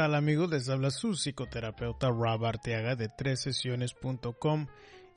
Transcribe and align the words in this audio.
tal 0.00 0.14
amigos? 0.14 0.48
Les 0.48 0.66
habla 0.70 0.90
su 0.90 1.10
psicoterapeuta 1.10 2.08
Rob 2.08 2.46
Arteaga 2.46 2.96
de 2.96 3.36
sesiones.com 3.36 4.66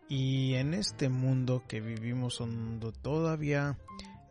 y 0.09 0.55
en 0.55 0.73
este 0.73 1.07
mundo 1.07 1.63
que 1.69 1.79
vivimos 1.79 2.39
donde 2.39 2.91
todavía 2.91 3.77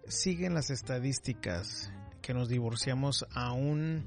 siguen 0.09 0.53
las 0.53 0.69
estadísticas 0.69 1.91
que 2.21 2.35
nos 2.35 2.51
divorciamos 2.51 3.25
a, 3.35 3.55
un, 3.55 4.05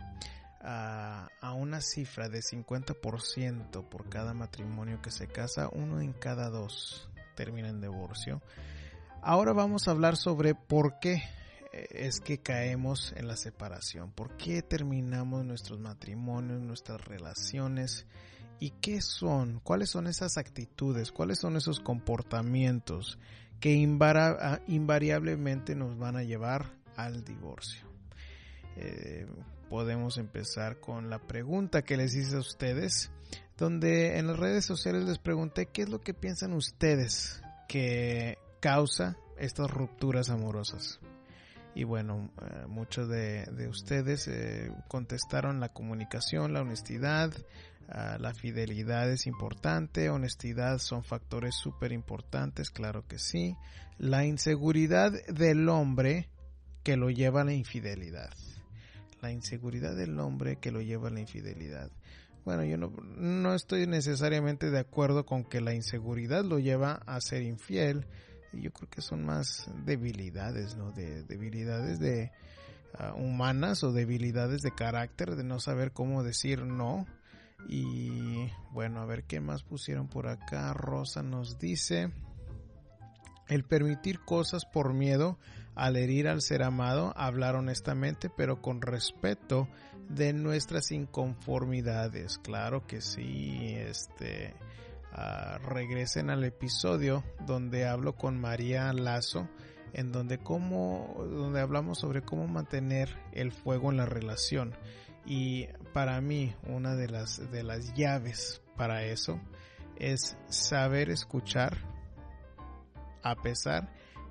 a, 0.62 1.30
a 1.42 1.54
una 1.54 1.82
cifra 1.82 2.30
de 2.30 2.42
50% 2.42 3.90
por 3.90 4.08
cada 4.08 4.36
matrimonio 4.36 5.02
que 5.02 5.10
se 5.10 5.26
casa, 5.26 5.68
uno 5.74 6.00
en 6.00 6.14
cada 6.14 6.52
dos 6.52 7.10
termina 7.36 7.70
en 7.70 7.82
divorcio. 7.82 8.44
Ahora 9.24 9.52
vamos 9.52 9.88
a 9.88 9.92
hablar 9.92 10.16
sobre 10.16 10.54
por 10.54 11.00
qué 11.00 11.24
es 11.76 12.20
que 12.20 12.38
caemos 12.38 13.14
en 13.18 13.28
la 13.28 13.36
separación? 13.36 14.12
¿Por 14.12 14.38
qué 14.38 14.62
terminamos 14.62 15.46
nuestros 15.46 15.80
matrimonios, 15.80 16.62
nuestras 16.62 17.04
relaciones? 17.04 18.06
¿Y 18.60 18.72
qué 18.82 19.02
son? 19.02 19.60
¿Cuáles 19.60 19.90
son 19.90 20.08
esas 20.08 20.38
actitudes? 20.38 21.12
¿Cuáles 21.12 21.40
son 21.40 21.58
esos 21.58 21.80
comportamientos 21.80 23.20
que 23.60 23.74
invariablemente 23.74 25.76
nos 25.76 25.98
van 25.98 26.16
a 26.16 26.24
llevar 26.24 26.72
al 26.96 27.26
divorcio? 27.26 27.86
Eh, 28.78 29.28
podemos 29.70 30.18
empezar 30.18 30.80
con 30.80 31.10
la 31.10 31.20
pregunta 31.20 31.82
que 31.82 31.98
les 31.98 32.16
hice 32.16 32.38
a 32.38 32.40
ustedes, 32.40 33.12
donde 33.58 34.18
en 34.18 34.28
las 34.28 34.40
redes 34.40 34.66
sociales 34.66 35.04
les 35.04 35.20
pregunté 35.20 35.66
qué 35.66 35.82
es 35.82 35.90
lo 35.90 36.00
que 36.00 36.14
piensan 36.14 36.54
ustedes 36.54 37.42
que 37.68 38.38
causa 38.62 39.18
estas 39.38 39.70
rupturas 39.70 40.30
amorosas 40.30 41.02
y 41.76 41.84
bueno, 41.84 42.32
eh, 42.42 42.66
muchos 42.68 43.10
de, 43.10 43.46
ustedes 43.70 44.30
eh, 44.30 44.72
contestaron 44.88 45.60
la 45.60 45.70
comunicación, 45.70 46.54
la 46.54 46.62
honestidad, 46.62 47.34
ah, 47.90 48.18
la 48.18 48.34
fidelidad 48.34 49.12
es 49.12 49.28
importante, 49.28 50.10
honestidad 50.10 50.78
son 50.78 51.04
factores 51.04 51.54
súper 51.54 51.92
importantes, 51.92 52.70
claro 52.70 53.06
que 53.06 53.20
sí, 53.20 53.58
la 53.98 54.26
inseguridad 54.26 55.12
del 55.28 55.68
hombre 55.68 56.30
que 56.82 56.96
lo 56.96 57.10
lleva 57.10 57.42
a 57.42 57.46
la 57.46 57.54
infidelidad, 57.54 58.32
la 59.22 59.32
inseguridad 59.32 59.98
del 59.98 60.18
hombre 60.18 60.56
que 60.56 60.72
lo 60.72 60.82
lleva 60.82 61.10
a 61.10 61.12
la 61.12 61.20
infidelidad. 61.20 61.92
Bueno, 62.46 62.64
yo 62.64 62.78
no, 62.78 62.94
no 63.18 63.54
estoy 63.54 63.86
necesariamente 63.86 64.70
de 64.70 64.80
acuerdo 64.80 65.26
con 65.26 65.44
que 65.44 65.60
la 65.60 65.74
inseguridad 65.74 66.46
lo 66.46 66.58
lleva 66.60 67.02
a 67.06 67.20
ser 67.20 67.42
infiel, 67.42 68.06
yo 68.62 68.72
creo 68.72 68.90
que 68.90 69.02
son 69.02 69.26
más 69.26 69.70
debilidades, 69.86 70.76
¿no? 70.76 70.92
De 70.92 71.24
debilidades 71.24 72.00
de 72.00 72.32
ah, 72.98 73.14
humanas 73.14 73.84
o 73.84 73.92
debilidades 73.92 74.62
de 74.62 74.72
carácter, 74.72 75.36
de 75.36 75.44
no 75.44 75.60
saber 75.60 75.92
cómo 75.92 76.24
decir 76.24 76.64
no. 76.64 77.06
Y 77.68 78.50
bueno, 78.72 79.02
a 79.02 79.06
ver 79.06 79.24
qué 79.24 79.40
más 79.40 79.64
pusieron 79.64 80.08
por 80.08 80.28
acá. 80.28 80.74
Rosa 80.74 81.24
nos 81.24 81.58
dice 81.58 82.12
el 83.48 83.64
permitir 83.64 84.20
cosas 84.20 84.66
por 84.66 84.94
miedo 84.94 85.38
al 85.76 85.98
herir 85.98 86.28
al 86.28 86.42
ser 86.42 86.64
amado, 86.64 87.14
hablar 87.18 87.56
honestamente, 87.56 88.30
pero 88.30 88.62
con 88.62 88.82
respeto 88.82 89.68
de 90.10 90.34
nuestras 90.34 90.92
inconformidades. 90.92 92.38
Claro 92.38 92.88
que 92.88 93.02
sí, 93.02 93.76
este 93.76 94.54
regresen 95.64 96.30
al 96.30 96.44
episodio 96.44 97.24
donde 97.46 97.88
hablo 97.88 98.16
con 98.16 98.40
María 98.40 98.92
Lazo 98.94 99.48
en 99.94 100.12
donde 100.12 100.40
cómo 100.40 101.16
donde 101.18 101.62
hablamos 101.62 102.00
sobre 102.00 102.22
cómo 102.22 102.48
mantener 102.48 103.10
el 103.32 103.54
fuego 103.54 103.92
en 103.92 103.98
la 103.98 104.06
relación. 104.06 104.76
Y 105.26 105.68
para 105.94 106.20
mí 106.20 106.54
una 106.68 106.96
de 106.96 107.08
las 107.08 107.50
de 107.50 107.64
las 107.64 107.94
llaves 107.94 108.62
para 108.76 109.06
eso 109.06 109.40
es 109.96 110.38
saber 110.50 111.10
escuchar 111.10 111.78
a 113.24 113.36
pesar 113.36 113.90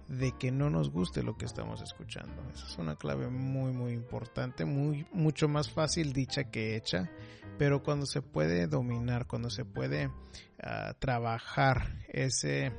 de 0.09 0.33
que 0.33 0.51
no 0.51 0.71
nos 0.71 0.91
guste 0.91 1.23
lo 1.23 1.37
que 1.37 1.47
estamos 1.47 1.81
escuchando. 1.83 2.43
Esa 2.53 2.67
es 2.67 2.79
una 2.79 2.97
clave 2.97 3.29
muy 3.29 3.73
muy 3.73 3.93
importante, 3.93 4.65
muy 4.65 5.07
mucho 5.13 5.49
más 5.49 5.71
fácil 5.71 6.13
dicha 6.13 6.45
que 6.45 6.77
hecha 6.77 7.11
pero 7.59 7.83
cuando 7.83 8.07
se 8.07 8.23
puede 8.23 8.67
dominar, 8.67 9.27
cuando 9.27 9.51
se 9.51 9.65
puede 9.65 10.11
ah, 10.63 10.95
trabajar 10.99 12.05
ese, 12.09 12.73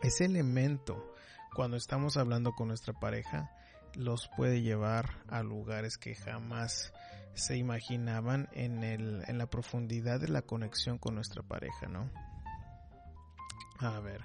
ese 0.00 0.24
elemento, 0.24 1.12
cuando 1.54 1.76
estamos 1.76 2.16
hablando 2.16 2.52
con 2.52 2.68
nuestra 2.68 2.92
pareja, 2.92 3.50
los 3.94 4.28
puede 4.36 4.62
llevar 4.62 5.24
a 5.28 5.42
lugares 5.42 5.98
que 5.98 6.14
jamás 6.14 6.92
se 7.34 7.56
imaginaban 7.56 8.48
en, 8.52 8.84
el, 8.84 9.24
en 9.26 9.38
la 9.38 9.46
profundidad 9.46 10.20
de 10.20 10.28
la 10.28 10.42
conexión 10.42 10.98
con 10.98 11.14
nuestra 11.14 11.42
pareja, 11.42 11.88
¿no? 11.88 12.10
A 13.78 13.98
ver. 14.00 14.24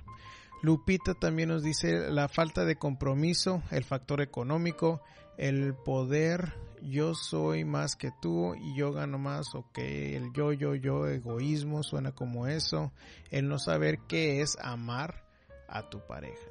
Lupita 0.63 1.13
también 1.13 1.49
nos 1.49 1.61
dice 1.61 2.09
la 2.09 2.29
falta 2.29 2.63
de 2.63 2.77
compromiso, 2.77 3.61
el 3.69 3.83
factor 3.83 4.21
económico, 4.21 5.01
el 5.37 5.75
poder 5.75 6.53
yo 6.81 7.15
soy 7.15 7.65
más 7.65 7.97
que 7.97 8.11
tú 8.21 8.55
y 8.55 8.73
yo 8.73 8.93
gano 8.93 9.17
más, 9.17 9.53
ok, 9.55 9.77
el 9.77 10.31
yo, 10.31 10.53
yo, 10.53 10.73
yo, 10.73 11.05
egoísmo 11.09 11.83
suena 11.83 12.13
como 12.13 12.47
eso, 12.47 12.93
el 13.29 13.49
no 13.49 13.59
saber 13.59 13.99
qué 14.07 14.39
es 14.39 14.57
amar 14.61 15.25
a 15.67 15.89
tu 15.89 15.99
pareja. 16.07 16.49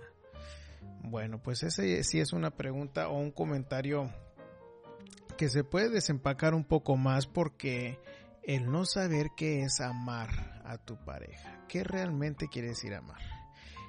Bueno, 1.04 1.42
pues 1.42 1.62
ese 1.62 2.04
sí 2.04 2.20
es 2.20 2.34
una 2.34 2.50
pregunta 2.50 3.08
o 3.08 3.18
un 3.18 3.30
comentario 3.30 4.10
que 5.38 5.48
se 5.48 5.64
puede 5.64 5.88
desempacar 5.88 6.52
un 6.52 6.64
poco 6.64 6.98
más 6.98 7.26
porque 7.26 7.98
el 8.42 8.70
no 8.70 8.84
saber 8.84 9.30
qué 9.38 9.62
es 9.62 9.80
amar 9.80 10.62
a 10.66 10.76
tu 10.76 11.02
pareja, 11.02 11.64
qué 11.66 11.82
realmente 11.82 12.48
quiere 12.48 12.68
decir 12.68 12.92
amar. 12.92 13.41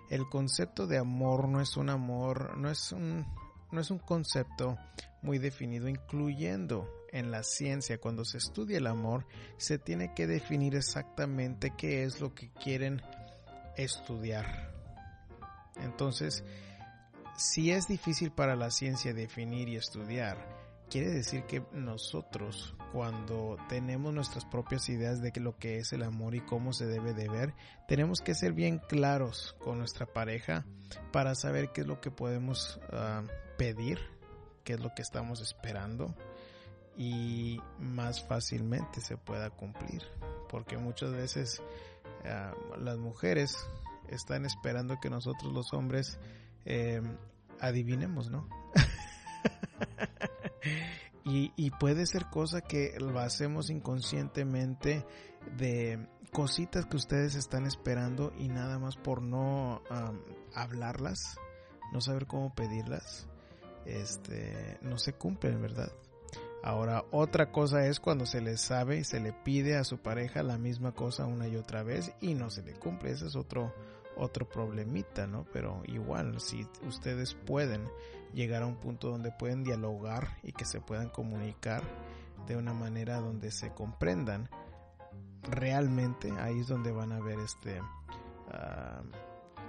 El 0.09 0.27
concepto 0.29 0.87
de 0.87 0.97
amor 0.97 1.47
no 1.47 1.61
es 1.61 1.77
un 1.77 1.89
amor, 1.89 2.57
no 2.57 2.69
es 2.69 2.91
un, 2.91 3.25
no 3.71 3.81
es 3.81 3.89
un 3.89 3.99
concepto 3.99 4.77
muy 5.21 5.39
definido, 5.39 5.87
incluyendo 5.87 6.87
en 7.11 7.31
la 7.31 7.43
ciencia, 7.43 7.99
cuando 7.99 8.25
se 8.25 8.37
estudia 8.37 8.77
el 8.77 8.87
amor, 8.87 9.25
se 9.57 9.77
tiene 9.77 10.13
que 10.13 10.27
definir 10.27 10.75
exactamente 10.75 11.73
qué 11.77 12.03
es 12.03 12.19
lo 12.19 12.33
que 12.33 12.49
quieren 12.51 13.01
estudiar. 13.77 14.73
Entonces, 15.77 16.43
si 17.37 17.71
es 17.71 17.87
difícil 17.87 18.31
para 18.31 18.55
la 18.55 18.71
ciencia 18.71 19.13
definir 19.13 19.69
y 19.69 19.75
estudiar, 19.75 20.62
quiere 20.93 21.09
decir 21.09 21.45
que 21.45 21.63
nosotros, 21.71 22.75
cuando 22.91 23.57
tenemos 23.67 24.13
nuestras 24.13 24.45
propias 24.45 24.89
ideas 24.89 25.23
de 25.23 25.31
lo 25.39 25.57
que 25.57 25.79
es 25.79 25.91
el 25.91 26.03
amor 26.03 26.35
y 26.35 26.41
cómo 26.41 26.71
se 26.71 26.85
debe 26.85 27.15
de 27.15 27.27
ver, 27.27 27.55
tenemos 27.87 28.21
que 28.21 28.35
ser 28.35 28.53
bien 28.53 28.77
claros 28.77 29.55
con 29.57 29.79
nuestra 29.79 30.05
pareja 30.05 30.65
para 31.11 31.33
saber 31.33 31.71
qué 31.73 31.81
es 31.81 31.87
lo 31.87 31.99
que 31.99 32.11
podemos 32.11 32.79
ah, 32.91 33.23
pedir 33.57 33.97
qué 34.63 34.73
es 34.73 34.79
lo 34.79 34.93
que 34.93 35.01
estamos 35.01 35.41
esperando 35.41 36.13
y 36.95 37.59
más 37.79 38.23
fácilmente 38.23 39.01
se 39.01 39.17
pueda 39.17 39.49
cumplir. 39.49 40.03
Porque 40.47 40.77
muchas 40.77 41.11
veces 41.11 41.59
eh, 42.23 42.51
las 42.77 42.99
mujeres 42.99 43.57
están 44.09 44.45
esperando 44.45 44.99
que 45.01 45.09
nosotros 45.09 45.51
los 45.51 45.73
hombres 45.73 46.19
eh, 46.65 47.01
adivinemos, 47.59 48.29
¿no? 48.29 48.47
y, 51.25 51.53
y, 51.55 51.71
puede 51.71 52.05
ser 52.05 52.25
cosa 52.29 52.61
que 52.61 52.95
lo 52.99 53.19
hacemos 53.19 53.69
inconscientemente 53.69 55.05
de 55.57 56.07
cositas 56.31 56.85
que 56.85 56.97
ustedes 56.97 57.35
están 57.35 57.65
esperando 57.65 58.33
y 58.37 58.49
nada 58.49 58.79
más 58.79 58.97
por 58.97 59.21
no 59.21 59.81
hablarlas, 60.53 61.37
no 61.91 62.01
saber 62.01 62.25
cómo 62.25 62.53
pedirlas 62.53 63.27
este, 63.85 64.77
no 64.81 64.97
se 64.97 65.13
cumplen, 65.13 65.61
¿verdad? 65.61 65.91
Ahora, 66.63 67.03
otra 67.11 67.51
cosa 67.51 67.85
es 67.87 67.99
cuando 67.99 68.25
se 68.25 68.39
le 68.39 68.57
sabe 68.57 68.97
y 68.97 69.03
se 69.03 69.19
le 69.19 69.33
pide 69.33 69.75
a 69.75 69.83
su 69.83 69.97
pareja 69.97 70.43
la 70.43 70.57
misma 70.57 70.93
cosa 70.93 71.25
una 71.25 71.47
y 71.47 71.57
otra 71.57 71.83
vez 71.83 72.13
y 72.21 72.35
no 72.35 72.49
se 72.49 72.63
le 72.63 72.73
cumple. 72.73 73.11
Ese 73.11 73.27
es 73.27 73.35
otro, 73.35 73.73
otro 74.15 74.47
problemita, 74.47 75.27
¿no? 75.27 75.45
Pero 75.51 75.81
igual, 75.87 76.39
si 76.39 76.65
ustedes 76.87 77.33
pueden 77.33 77.89
llegar 78.33 78.63
a 78.63 78.67
un 78.67 78.75
punto 78.75 79.09
donde 79.09 79.31
pueden 79.31 79.63
dialogar 79.63 80.37
y 80.43 80.51
que 80.51 80.65
se 80.65 80.81
puedan 80.81 81.09
comunicar 81.09 81.83
de 82.47 82.57
una 82.57 82.73
manera 82.73 83.19
donde 83.19 83.51
se 83.51 83.73
comprendan, 83.73 84.49
realmente 85.43 86.31
ahí 86.39 86.59
es 86.59 86.67
donde 86.67 86.91
van 86.91 87.11
a 87.11 87.19
ver 87.19 87.39
este 87.39 87.81
ah, 88.51 89.01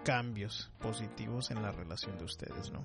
cambios 0.04 0.70
positivos 0.80 1.50
en 1.50 1.62
la 1.62 1.72
relación 1.72 2.18
de 2.18 2.24
ustedes, 2.24 2.70
¿no? 2.72 2.84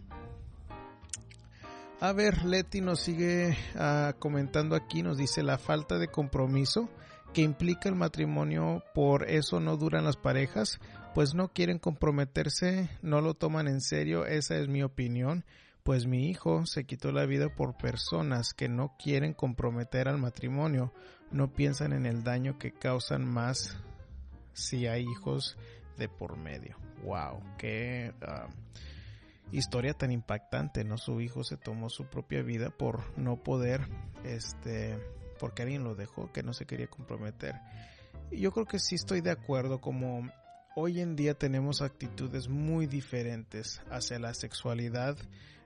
A 2.01 2.13
ver, 2.13 2.45
Leti 2.45 2.79
nos 2.79 3.01
sigue 3.01 3.57
ah, 3.75 4.13
comentando 4.19 4.75
aquí, 4.75 5.03
nos 5.03 5.17
dice 5.17 5.43
la 5.43 5.57
falta 5.57 5.97
de 5.97 6.07
compromiso 6.07 6.89
que 7.33 7.41
implica 7.41 7.89
el 7.89 7.95
matrimonio, 7.95 8.83
por 8.93 9.29
eso 9.29 9.59
no 9.59 9.77
duran 9.77 10.05
las 10.05 10.17
parejas, 10.17 10.79
pues 11.13 11.33
no 11.33 11.49
quieren 11.49 11.77
comprometerse, 11.77 12.89
no 13.01 13.21
lo 13.21 13.33
toman 13.33 13.67
en 13.67 13.81
serio, 13.81 14.25
esa 14.25 14.57
es 14.57 14.67
mi 14.67 14.81
opinión, 14.81 15.45
pues 15.89 16.05
mi 16.05 16.29
hijo 16.29 16.67
se 16.67 16.83
quitó 16.83 17.11
la 17.11 17.25
vida 17.25 17.49
por 17.49 17.75
personas 17.75 18.53
que 18.53 18.69
no 18.69 18.95
quieren 18.99 19.33
comprometer 19.33 20.07
al 20.07 20.19
matrimonio, 20.19 20.93
no 21.31 21.51
piensan 21.51 21.93
en 21.93 22.05
el 22.05 22.23
daño 22.23 22.59
que 22.59 22.71
causan 22.71 23.25
más 23.25 23.75
si 24.53 24.85
hay 24.85 25.01
hijos 25.01 25.57
de 25.97 26.07
por 26.07 26.37
medio. 26.37 26.77
Wow, 27.03 27.41
qué 27.57 28.13
ah, 28.21 28.49
historia 29.51 29.95
tan 29.95 30.11
impactante, 30.11 30.83
¿no? 30.83 30.99
Su 30.99 31.21
hijo 31.21 31.43
se 31.43 31.57
tomó 31.57 31.89
su 31.89 32.05
propia 32.05 32.43
vida 32.43 32.69
por 32.69 33.17
no 33.17 33.37
poder, 33.37 33.81
este, 34.23 34.95
porque 35.39 35.63
alguien 35.63 35.83
lo 35.83 35.95
dejó, 35.95 36.31
que 36.31 36.43
no 36.43 36.53
se 36.53 36.67
quería 36.67 36.85
comprometer. 36.85 37.55
Yo 38.29 38.51
creo 38.51 38.67
que 38.67 38.77
sí 38.77 38.93
estoy 38.93 39.21
de 39.21 39.31
acuerdo, 39.31 39.81
como 39.81 40.29
hoy 40.75 41.01
en 41.01 41.15
día 41.15 41.33
tenemos 41.33 41.81
actitudes 41.81 42.47
muy 42.47 42.85
diferentes 42.85 43.81
hacia 43.89 44.19
la 44.19 44.35
sexualidad, 44.35 45.17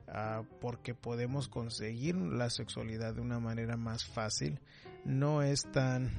uh, 0.07 0.43
porque 0.59 0.93
podemos 0.93 1.47
conseguir 1.47 2.15
la 2.15 2.49
sexualidad 2.49 3.13
de 3.13 3.21
una 3.21 3.39
manera 3.39 3.77
más 3.77 4.05
fácil. 4.05 4.59
No 5.05 5.41
es 5.41 5.63
tan 5.71 6.11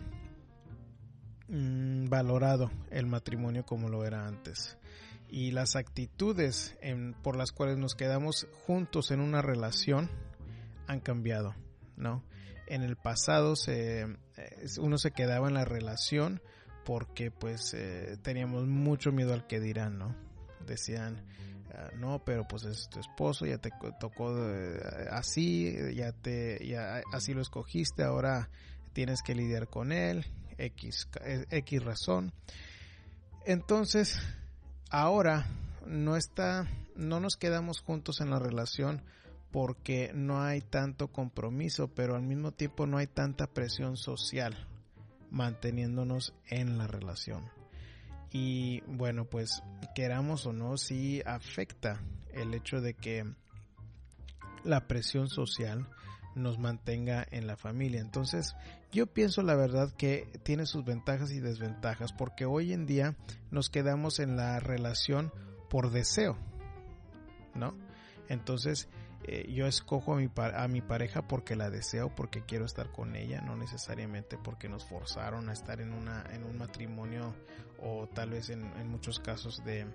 mm, 1.49 2.09
valorado 2.09 2.71
el 2.91 3.07
matrimonio 3.07 3.65
como 3.65 3.89
lo 3.89 4.05
era 4.05 4.27
antes 4.27 4.79
y 5.35 5.51
las 5.51 5.75
actitudes 5.75 6.79
por 7.23 7.37
las 7.37 7.51
cuales 7.51 7.77
nos 7.77 7.97
quedamos 7.97 8.47
juntos 8.67 9.11
en 9.11 9.21
una 9.21 9.43
relación 9.43 10.09
han 10.87 11.01
cambiado, 11.01 11.57
¿no? 11.97 12.23
En 12.69 12.83
el 12.83 12.95
pasado 12.95 13.57
se, 13.57 14.07
uno 14.79 14.97
se 14.97 15.11
quedaba 15.11 15.49
en 15.49 15.55
la 15.55 15.65
relación 15.65 16.41
porque 16.85 17.33
pues 17.33 17.75
eh, 17.75 18.17
teníamos 18.23 18.69
mucho 18.69 19.11
miedo 19.11 19.35
al 19.35 19.49
que 19.49 19.59
dirán, 19.59 19.99
¿no? 19.99 20.15
Decían, 20.67 21.17
ah, 21.17 21.54
no, 21.97 22.23
pero 22.25 22.47
pues 22.47 22.65
es 22.65 22.89
tu 22.89 23.01
esposo, 23.01 23.47
ya 23.47 23.59
te 23.59 23.71
tocó 23.99 24.37
eh, 24.39 24.81
así, 25.11 25.75
ya 25.95 26.13
te, 26.13 26.67
ya 26.67 27.03
así 27.13 27.35
lo 27.35 27.43
escogiste, 27.43 28.03
ahora 28.03 28.49
tienes 28.93 29.23
que 29.23 29.35
lidiar 29.35 29.69
con 29.69 29.93
él, 29.93 30.25
X, 30.59 31.09
X 31.51 31.85
razón. 31.85 32.33
Entonces, 33.45 34.19
ahora 34.91 35.47
no 35.87 36.17
está, 36.17 36.69
no 36.97 37.21
nos 37.21 37.37
quedamos 37.37 37.81
juntos 37.81 38.21
en 38.21 38.31
la 38.31 38.39
relación 38.39 39.03
porque 39.51 40.11
no 40.15 40.43
hay 40.43 40.63
tanto 40.63 41.09
compromiso, 41.09 41.89
pero 41.89 42.17
al 42.17 42.23
mismo 42.23 42.53
tiempo 42.53 42.87
no 42.87 42.99
hay 42.99 43.07
tanta 43.07 43.47
presión 43.47 43.97
social 43.97 44.67
manteniéndonos 45.31 46.33
en 46.49 46.79
la 46.79 46.87
relación. 46.87 47.54
Y 48.37 48.81
bueno, 48.89 49.27
pues 49.27 49.63
queramos 49.95 50.45
o 50.45 50.53
no, 50.53 50.77
sí 50.77 51.23
afecta 51.25 52.01
el 52.33 52.53
hecho 52.53 52.81
de 52.81 52.95
que 52.95 53.25
la 54.65 54.89
presión 54.89 55.29
social 55.29 55.89
nos 56.35 56.59
mantenga 56.59 57.25
en 57.31 57.47
la 57.47 57.57
familia. 57.57 58.01
Entonces, 58.01 58.57
yo 58.91 59.07
pienso 59.07 59.43
la 59.43 59.55
verdad 59.55 59.93
que 59.97 60.27
tiene 60.43 60.67
sus 60.67 60.85
ventajas 60.85 61.31
y 61.31 61.39
desventajas, 61.39 62.13
porque 62.13 62.45
hoy 62.45 62.73
en 62.73 62.87
día 62.87 63.15
nos 63.53 63.71
quedamos 63.71 64.19
en 64.19 64.37
la 64.37 64.59
relación 64.59 65.33
por 65.71 65.93
deseo, 65.93 66.37
¿no? 67.55 67.79
Entonces, 68.29 68.89
eh, 69.27 69.51
yo 69.53 69.67
escojo 69.67 70.15
a 70.15 70.17
mi, 70.17 70.29
a 70.37 70.69
mi 70.69 70.81
pareja 70.81 71.27
porque 71.27 71.57
la 71.57 71.71
deseo, 71.71 72.15
porque 72.15 72.43
quiero 72.43 72.65
estar 72.65 72.91
con 72.91 73.17
ella, 73.17 73.41
no 73.41 73.57
necesariamente 73.57 74.39
porque 74.39 74.69
nos 74.69 74.85
forzaron 74.85 75.49
a 75.49 75.53
estar 75.53 75.81
en, 75.81 75.93
una, 75.93 76.25
en 76.33 76.45
un 76.45 76.59
matrimonio 76.59 77.35
o 77.83 78.09
tal 78.09 78.31
vez 78.31 78.51
en, 78.51 78.65
en 78.79 78.89
muchos 78.89 79.21
casos 79.21 79.65
de 79.65 79.87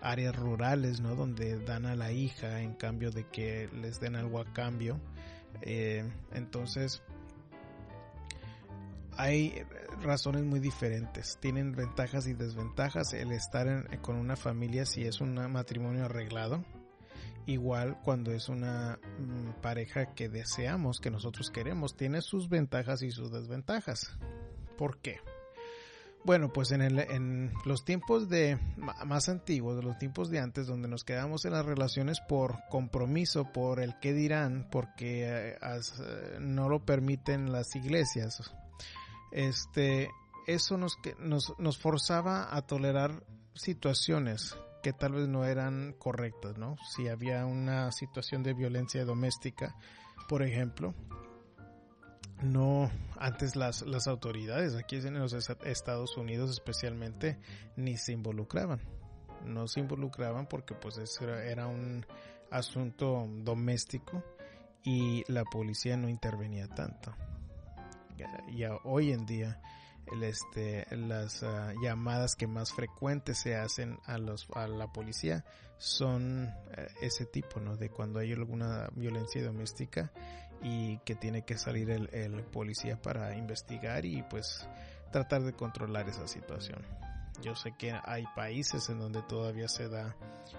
áreas 0.00 0.36
rurales, 0.36 1.00
¿no? 1.00 1.16
Donde 1.16 1.58
dan 1.58 1.86
a 1.86 1.96
la 1.96 2.12
hija 2.12 2.60
en 2.60 2.74
cambio 2.74 3.10
de 3.10 3.26
que 3.28 3.68
les 3.72 4.00
den 4.00 4.16
algo 4.16 4.38
a 4.38 4.44
cambio 4.52 5.00
eh, 5.60 6.04
entonces, 6.32 7.02
hay 9.16 9.62
razones 10.00 10.44
muy 10.44 10.60
diferentes. 10.60 11.38
Tienen 11.40 11.72
ventajas 11.72 12.26
y 12.26 12.32
desventajas 12.32 13.12
el 13.12 13.32
estar 13.32 14.00
con 14.00 14.16
una 14.16 14.36
familia 14.36 14.86
si 14.86 15.04
es 15.04 15.20
un 15.20 15.34
matrimonio 15.52 16.06
arreglado. 16.06 16.64
Igual 17.46 17.98
cuando 18.02 18.30
es 18.30 18.48
una 18.48 18.98
mm, 19.18 19.60
pareja 19.60 20.14
que 20.14 20.28
deseamos, 20.28 21.00
que 21.00 21.10
nosotros 21.10 21.50
queremos, 21.50 21.96
tiene 21.96 22.20
sus 22.20 22.48
ventajas 22.48 23.02
y 23.02 23.10
sus 23.10 23.32
desventajas. 23.32 24.16
¿Por 24.78 24.98
qué? 24.98 25.18
Bueno, 26.24 26.52
pues 26.52 26.70
en, 26.70 26.82
el, 26.82 27.00
en 27.00 27.52
los 27.64 27.84
tiempos 27.84 28.28
de 28.28 28.56
más 29.04 29.28
antiguos, 29.28 29.76
de 29.76 29.82
los 29.82 29.98
tiempos 29.98 30.30
de 30.30 30.38
antes, 30.38 30.68
donde 30.68 30.86
nos 30.86 31.02
quedamos 31.02 31.44
en 31.44 31.52
las 31.52 31.66
relaciones 31.66 32.20
por 32.20 32.60
compromiso, 32.70 33.52
por 33.52 33.80
el 33.80 33.98
qué 33.98 34.12
dirán, 34.12 34.68
porque 34.70 35.24
eh, 35.24 35.58
eh, 35.60 36.36
no 36.38 36.68
lo 36.68 36.84
permiten 36.84 37.50
las 37.50 37.74
iglesias, 37.74 38.52
este, 39.32 40.10
eso 40.46 40.76
nos, 40.76 40.96
nos, 41.18 41.54
nos 41.58 41.78
forzaba 41.78 42.54
a 42.54 42.62
tolerar 42.62 43.24
situaciones 43.54 44.56
que 44.82 44.92
tal 44.92 45.12
vez 45.12 45.28
no 45.28 45.44
eran 45.44 45.94
correctas, 45.98 46.58
¿no? 46.58 46.76
Si 46.90 47.08
había 47.08 47.46
una 47.46 47.92
situación 47.92 48.42
de 48.42 48.54
violencia 48.54 49.04
doméstica, 49.04 49.76
por 50.28 50.42
ejemplo, 50.42 50.94
no 52.42 52.90
antes 53.18 53.56
las, 53.56 53.82
las 53.82 54.06
autoridades 54.08 54.74
aquí 54.74 54.96
en 54.96 55.18
los 55.18 55.32
Estados 55.32 56.16
Unidos 56.16 56.50
especialmente 56.50 57.38
ni 57.76 57.96
se 57.96 58.12
involucraban 58.12 58.80
no 59.44 59.68
se 59.68 59.80
involucraban 59.80 60.46
porque 60.46 60.74
pues 60.74 60.98
era 61.20 61.66
un 61.66 62.04
asunto 62.50 63.28
doméstico 63.28 64.22
y 64.84 65.24
la 65.30 65.44
policía 65.44 65.96
no 65.96 66.08
intervenía 66.08 66.68
tanto 66.68 67.14
y 68.48 68.64
hoy 68.84 69.12
en 69.12 69.26
día 69.26 69.60
el 70.10 70.24
este 70.24 70.86
las 70.96 71.42
ah, 71.42 71.72
llamadas 71.82 72.34
que 72.34 72.46
más 72.46 72.72
frecuentes 72.72 73.38
se 73.38 73.56
hacen 73.56 73.98
a 74.04 74.18
los 74.18 74.48
a 74.54 74.66
la 74.66 74.92
policía 74.92 75.44
son 75.78 76.52
eh, 76.76 76.88
ese 77.00 77.26
tipo 77.26 77.60
no 77.60 77.76
de 77.76 77.90
cuando 77.90 78.18
hay 78.18 78.32
alguna 78.32 78.88
violencia 78.94 79.44
doméstica 79.44 80.12
y 80.62 80.98
que 80.98 81.14
tiene 81.14 81.42
que 81.42 81.58
salir 81.58 81.90
el, 81.90 82.44
policía 82.44 83.00
para 83.00 83.36
investigar 83.36 84.04
y 84.04 84.22
pues 84.22 84.66
tratar 85.10 85.42
de 85.42 85.52
controlar 85.52 86.08
esa 86.08 86.26
situación. 86.28 86.80
Yo 87.42 87.56
sé 87.56 87.72
que 87.76 87.92
hay 88.04 88.24
países 88.36 88.88
en 88.88 89.00
donde 89.00 89.22
todavía 89.22 89.66
se 89.66 89.88
da 89.88 90.16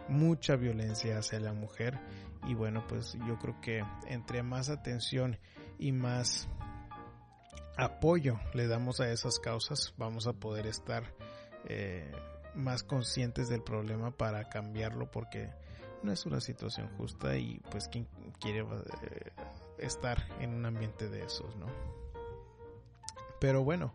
mucha 0.10 0.56
violencia 0.56 1.20
hacia 1.20 1.40
la 1.40 1.54
mujer 1.54 2.00
y 2.48 2.56
bueno 2.56 2.86
pues 2.88 3.18
yo 3.26 3.38
creo 3.40 3.62
que 3.62 3.84
entre 4.08 4.44
más 4.44 4.70
atención 4.70 5.38
y 5.80 5.92
más 5.94 6.50
apoyo 7.78 8.40
le 8.54 8.68
damos 8.68 9.00
a 9.00 9.10
esas 9.12 9.40
causas 9.40 9.94
vamos 9.98 10.28
a 10.28 10.34
poder 10.34 10.68
estar 10.68 11.04
eh, 11.66 12.12
más 12.56 12.84
conscientes 12.84 13.50
del 13.50 13.64
problema 13.64 14.12
para 14.12 14.50
cambiarlo 14.50 15.10
porque 15.10 15.50
no 16.04 16.12
es 16.12 16.26
una 16.26 16.42
situación 16.42 16.90
justa 16.98 17.38
y 17.38 17.60
pues 17.72 17.88
quien 17.88 18.08
quiere 18.40 18.60
eh, 18.60 19.32
estar 19.80 20.28
en 20.40 20.54
un 20.54 20.66
ambiente 20.66 21.10
de 21.10 21.24
esos, 21.24 21.56
¿no? 21.56 21.68
Pero 23.40 23.64
bueno, 23.64 23.94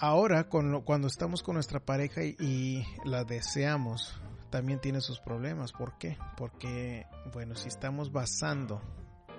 ahora 0.00 0.48
cuando 0.48 1.06
estamos 1.06 1.42
con 1.42 1.54
nuestra 1.54 1.80
pareja 1.80 2.22
y, 2.22 2.84
la 3.04 3.24
deseamos, 3.24 4.20
también 4.50 4.80
tiene 4.80 5.00
sus 5.00 5.20
problemas. 5.20 5.72
¿Por 5.72 5.96
qué? 5.98 6.18
Porque, 6.36 7.06
bueno, 7.32 7.54
si 7.54 7.68
estamos 7.68 8.12
basando 8.12 8.82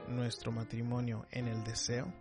nuestro 0.08 0.52
matrimonio 0.52 1.26
en 1.32 1.48
el 1.48 1.64
deseo, 1.64 2.12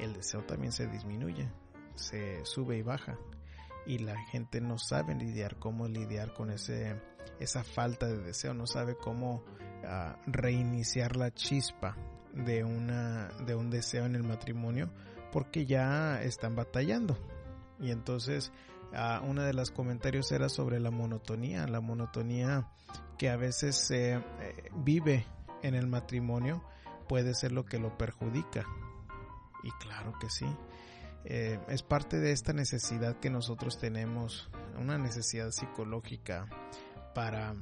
el 0.00 0.14
deseo 0.14 0.42
también 0.44 0.72
se 0.72 0.86
disminuye, 0.86 1.48
se 1.94 2.44
sube 2.44 2.78
y 2.78 2.82
baja. 2.82 3.18
Y 3.86 3.98
la 3.98 4.18
gente 4.26 4.60
no 4.60 4.78
sabe 4.78 5.14
lidiar, 5.14 5.58
cómo 5.58 5.86
lidiar 5.86 6.32
con 6.32 6.50
ese, 6.50 7.00
esa 7.38 7.64
falta 7.64 8.06
de 8.06 8.18
deseo, 8.18 8.54
no 8.54 8.66
sabe 8.66 8.96
cómo 8.96 9.44
ah, 9.84 10.16
reiniciar 10.26 11.16
la 11.16 11.32
chispa 11.32 11.96
de, 12.32 12.64
una, 12.64 13.28
de 13.46 13.54
un 13.54 13.70
deseo 13.70 14.06
en 14.06 14.14
el 14.14 14.22
matrimonio 14.22 14.90
porque 15.32 15.66
ya 15.66 16.22
están 16.22 16.56
batallando. 16.56 17.18
Y 17.78 17.90
entonces 17.90 18.52
Uh, 18.94 19.24
uno 19.28 19.42
de 19.42 19.52
los 19.52 19.72
comentarios 19.72 20.30
era 20.30 20.48
sobre 20.48 20.78
la 20.78 20.92
monotonía, 20.92 21.66
la 21.66 21.80
monotonía 21.80 22.68
que 23.18 23.28
a 23.28 23.36
veces 23.36 23.74
se 23.74 24.12
eh, 24.12 24.22
vive 24.72 25.26
en 25.62 25.74
el 25.74 25.88
matrimonio 25.88 26.62
puede 27.08 27.34
ser 27.34 27.50
lo 27.50 27.64
que 27.64 27.80
lo 27.80 27.98
perjudica. 27.98 28.64
Y 29.64 29.70
claro 29.72 30.12
que 30.20 30.30
sí. 30.30 30.46
Eh, 31.24 31.58
es 31.68 31.82
parte 31.82 32.20
de 32.20 32.32
esta 32.32 32.52
necesidad 32.52 33.18
que 33.18 33.30
nosotros 33.30 33.78
tenemos, 33.78 34.50
una 34.78 34.98
necesidad 34.98 35.50
psicológica 35.50 36.46
para 37.14 37.56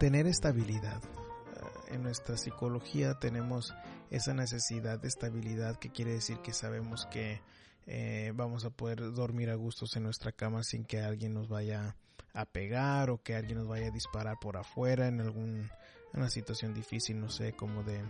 tener 0.00 0.26
estabilidad. 0.26 1.00
Eh, 1.04 1.94
en 1.94 2.02
nuestra 2.02 2.36
psicología 2.36 3.20
tenemos 3.20 3.72
esa 4.10 4.34
necesidad 4.34 4.98
de 4.98 5.08
estabilidad 5.08 5.76
que 5.76 5.90
quiere 5.90 6.12
decir 6.12 6.38
que 6.38 6.52
sabemos 6.52 7.06
que 7.06 7.40
eh, 7.86 8.32
vamos 8.34 8.64
a 8.64 8.70
poder 8.70 9.12
dormir 9.12 9.50
a 9.50 9.54
gustos 9.54 9.94
en 9.94 10.02
nuestra 10.02 10.32
cama 10.32 10.64
sin 10.64 10.84
que 10.84 11.00
alguien 11.00 11.34
nos 11.34 11.48
vaya 11.48 11.90
a 11.90 11.96
pegar 12.44 13.10
o 13.10 13.22
que 13.22 13.34
alguien 13.34 13.58
nos 13.58 13.68
vaya 13.68 13.86
a 13.86 13.90
disparar 13.90 14.36
por 14.40 14.56
afuera 14.56 15.08
en 15.08 15.20
algún 15.20 15.70
una 16.12 16.30
situación 16.30 16.74
difícil 16.74 17.20
no 17.20 17.28
sé 17.28 17.54
como 17.54 17.82
de, 17.82 18.00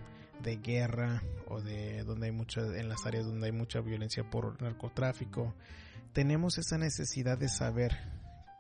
de 0.43 0.57
guerra 0.57 1.23
o 1.49 1.61
de 1.61 2.05
donde 2.05 2.27
hay 2.27 2.33
mucha 2.33 2.61
en 2.61 2.89
las 2.89 3.07
áreas 3.07 3.25
donde 3.25 3.47
hay 3.47 3.53
mucha 3.53 3.81
violencia 3.81 4.29
por 4.29 4.61
narcotráfico 4.61 5.55
tenemos 6.15 6.59
esa 6.59 6.79
necesidad 6.79 7.37
de 7.37 7.49
saber 7.49 7.99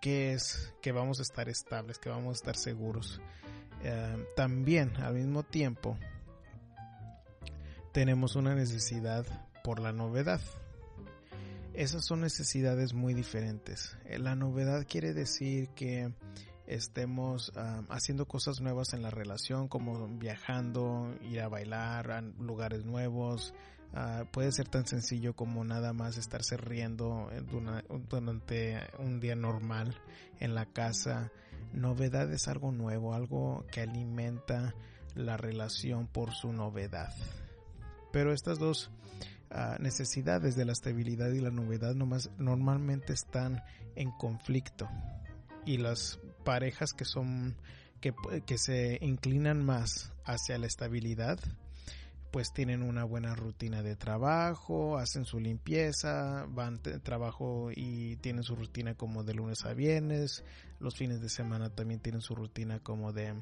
qué 0.04 0.34
es 0.34 0.74
que 0.82 0.92
vamos 0.92 1.20
a 1.20 1.22
estar 1.22 1.48
estables 1.48 1.98
que 1.98 2.10
vamos 2.10 2.32
a 2.32 2.38
estar 2.38 2.56
seguros. 2.56 3.22
Eh, 3.82 4.26
también 4.36 4.94
al 4.96 5.14
mismo 5.14 5.44
tiempo 5.44 5.96
tenemos 7.92 8.34
una 8.34 8.54
necesidad 8.54 9.24
por 9.62 9.78
la 9.78 9.92
novedad 9.92 10.40
esas 11.74 12.04
son 12.04 12.20
necesidades 12.20 12.94
muy 12.94 13.14
diferentes. 13.14 13.96
Eh, 14.04 14.18
la 14.18 14.34
novedad 14.34 14.86
quiere 14.88 15.12
decir 15.12 15.68
que 15.70 16.14
estemos 16.66 17.52
haciendo 17.90 18.26
cosas 18.26 18.60
nuevas 18.60 18.94
en 18.94 19.02
la 19.02 19.10
relación, 19.10 19.68
como 19.68 20.08
viajando, 20.08 21.14
ir 21.20 21.40
a 21.40 21.48
bailar 21.48 22.10
a 22.10 22.20
lugares 22.22 22.84
nuevos. 22.84 23.52
Ah, 23.92 24.24
puede 24.32 24.50
ser 24.50 24.68
tan 24.68 24.86
sencillo 24.86 25.34
como 25.36 25.62
nada 25.62 25.92
más 25.92 26.16
estarse 26.16 26.56
riendo 26.56 27.28
durante 28.08 28.80
un 28.98 29.20
día 29.20 29.36
normal 29.36 29.94
en 30.40 30.54
la 30.54 30.66
casa. 30.66 31.30
Novedad 31.72 32.32
es 32.32 32.48
algo 32.48 32.72
nuevo, 32.72 33.14
algo 33.14 33.66
que 33.70 33.82
alimenta 33.82 34.74
la 35.14 35.36
relación 35.36 36.06
por 36.06 36.32
su 36.32 36.52
novedad. 36.52 37.12
Pero 38.10 38.32
estas 38.32 38.58
dos 38.58 38.90
necesidades 39.78 40.56
de 40.56 40.64
la 40.64 40.72
estabilidad 40.72 41.30
y 41.32 41.40
la 41.40 41.50
novedad 41.50 41.94
nomás, 41.94 42.30
normalmente 42.38 43.12
están 43.12 43.62
en 43.94 44.10
conflicto. 44.12 44.88
Y 45.64 45.78
las 45.78 46.18
parejas 46.44 46.92
que 46.92 47.04
son 47.04 47.56
que, 48.00 48.12
que 48.46 48.58
se 48.58 48.98
inclinan 49.00 49.64
más 49.64 50.12
hacia 50.24 50.58
la 50.58 50.66
estabilidad 50.66 51.38
pues 52.34 52.52
tienen 52.52 52.82
una 52.82 53.04
buena 53.04 53.36
rutina 53.36 53.84
de 53.84 53.94
trabajo, 53.94 54.98
hacen 54.98 55.24
su 55.24 55.38
limpieza, 55.38 56.46
van 56.48 56.80
trabajo 57.04 57.70
y 57.72 58.16
tienen 58.16 58.42
su 58.42 58.56
rutina 58.56 58.96
como 58.96 59.22
de 59.22 59.34
lunes 59.34 59.64
a 59.64 59.72
viernes, 59.72 60.42
los 60.80 60.96
fines 60.96 61.20
de 61.20 61.28
semana 61.28 61.70
también 61.70 62.00
tienen 62.00 62.20
su 62.20 62.34
rutina 62.34 62.80
como 62.80 63.12
de, 63.12 63.40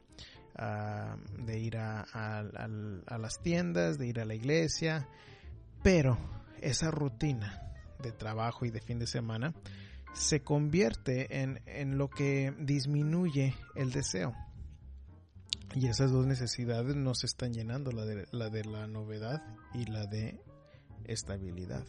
de 1.38 1.58
ir 1.58 1.78
a, 1.78 2.02
a, 2.02 3.18
las 3.18 3.40
tiendas, 3.42 3.96
de 3.96 4.08
ir 4.08 4.20
a 4.20 4.26
la 4.26 4.34
iglesia, 4.34 5.08
pero 5.82 6.18
esa 6.60 6.90
rutina 6.90 7.60
de 8.02 8.12
trabajo 8.12 8.64
y 8.64 8.70
de 8.70 8.80
fin 8.80 8.98
de 8.98 9.06
semana 9.06 9.54
se 10.14 10.42
convierte 10.42 11.40
en, 11.40 11.62
en 11.66 11.98
lo 11.98 12.08
que 12.08 12.54
disminuye 12.58 13.54
el 13.74 13.90
deseo. 13.90 14.34
Y 15.74 15.86
esas 15.86 16.10
dos 16.10 16.26
necesidades 16.26 16.96
nos 16.96 17.24
están 17.24 17.54
llenando, 17.54 17.92
la 17.92 18.04
de, 18.04 18.26
la 18.30 18.50
de 18.50 18.64
la 18.64 18.86
novedad 18.86 19.42
y 19.72 19.86
la 19.86 20.06
de 20.06 20.38
estabilidad. 21.04 21.84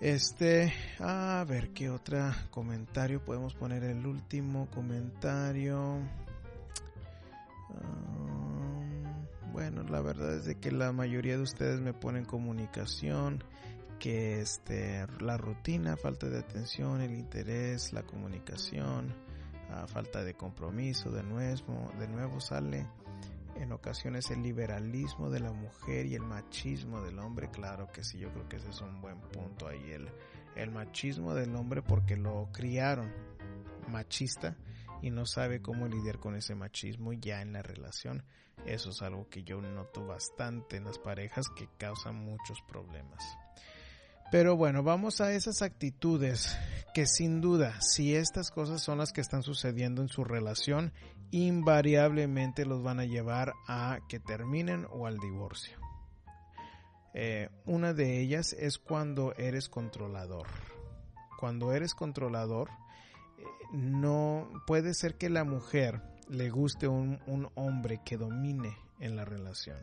Este, 0.00 0.74
a 0.98 1.42
ver 1.48 1.70
qué 1.70 1.88
otro 1.88 2.30
comentario 2.50 3.24
podemos 3.24 3.54
poner. 3.54 3.82
El 3.84 4.06
último 4.06 4.68
comentario. 4.70 6.00
Bueno, 9.56 9.84
la 9.84 10.02
verdad 10.02 10.34
es 10.34 10.44
de 10.44 10.56
que 10.56 10.70
la 10.70 10.92
mayoría 10.92 11.38
de 11.38 11.42
ustedes 11.42 11.80
me 11.80 11.94
ponen 11.94 12.26
comunicación, 12.26 13.42
que 13.98 14.42
este, 14.42 15.06
la 15.18 15.38
rutina, 15.38 15.96
falta 15.96 16.28
de 16.28 16.40
atención, 16.40 17.00
el 17.00 17.14
interés, 17.14 17.94
la 17.94 18.02
comunicación, 18.02 19.14
ah, 19.70 19.86
falta 19.86 20.22
de 20.22 20.34
compromiso, 20.34 21.10
de 21.10 21.22
nuevo, 21.22 21.90
de 21.98 22.06
nuevo 22.06 22.38
sale 22.38 22.86
en 23.54 23.72
ocasiones 23.72 24.30
el 24.30 24.42
liberalismo 24.42 25.30
de 25.30 25.40
la 25.40 25.52
mujer 25.52 26.04
y 26.04 26.16
el 26.16 26.22
machismo 26.22 27.00
del 27.00 27.18
hombre, 27.18 27.48
claro 27.50 27.88
que 27.90 28.04
sí, 28.04 28.18
yo 28.18 28.30
creo 28.32 28.46
que 28.50 28.56
ese 28.56 28.68
es 28.68 28.82
un 28.82 29.00
buen 29.00 29.18
punto 29.22 29.68
ahí, 29.68 29.90
el, 29.90 30.06
el 30.54 30.70
machismo 30.70 31.32
del 31.32 31.56
hombre 31.56 31.80
porque 31.80 32.18
lo 32.18 32.50
criaron 32.52 33.10
machista 33.88 34.54
y 35.06 35.10
no 35.12 35.24
sabe 35.24 35.62
cómo 35.62 35.86
lidiar 35.86 36.18
con 36.18 36.34
ese 36.34 36.56
machismo 36.56 37.12
ya 37.12 37.40
en 37.40 37.52
la 37.52 37.62
relación. 37.62 38.24
Eso 38.64 38.90
es 38.90 39.02
algo 39.02 39.28
que 39.28 39.44
yo 39.44 39.60
noto 39.60 40.04
bastante 40.04 40.76
en 40.76 40.84
las 40.84 40.98
parejas 40.98 41.46
que 41.56 41.68
causan 41.78 42.16
muchos 42.16 42.60
problemas. 42.66 43.22
Pero 44.32 44.56
bueno, 44.56 44.82
vamos 44.82 45.20
a 45.20 45.32
esas 45.32 45.62
actitudes 45.62 46.58
que 46.92 47.06
sin 47.06 47.40
duda, 47.40 47.80
si 47.80 48.16
estas 48.16 48.50
cosas 48.50 48.82
son 48.82 48.98
las 48.98 49.12
que 49.12 49.20
están 49.20 49.44
sucediendo 49.44 50.02
en 50.02 50.08
su 50.08 50.24
relación, 50.24 50.92
invariablemente 51.30 52.66
los 52.66 52.82
van 52.82 52.98
a 52.98 53.04
llevar 53.04 53.52
a 53.68 54.00
que 54.08 54.18
terminen 54.18 54.88
o 54.90 55.06
al 55.06 55.18
divorcio. 55.18 55.78
Eh, 57.14 57.48
una 57.64 57.92
de 57.92 58.20
ellas 58.20 58.54
es 58.54 58.78
cuando 58.78 59.34
eres 59.36 59.68
controlador. 59.68 60.48
Cuando 61.38 61.72
eres 61.72 61.94
controlador, 61.94 62.70
no 63.72 64.48
puede 64.66 64.94
ser 64.94 65.16
que 65.16 65.28
la 65.28 65.44
mujer 65.44 66.02
le 66.28 66.50
guste 66.50 66.88
un, 66.88 67.20
un 67.26 67.48
hombre 67.54 68.00
que 68.04 68.16
domine 68.16 68.76
en 69.00 69.16
la 69.16 69.24
relación. 69.24 69.78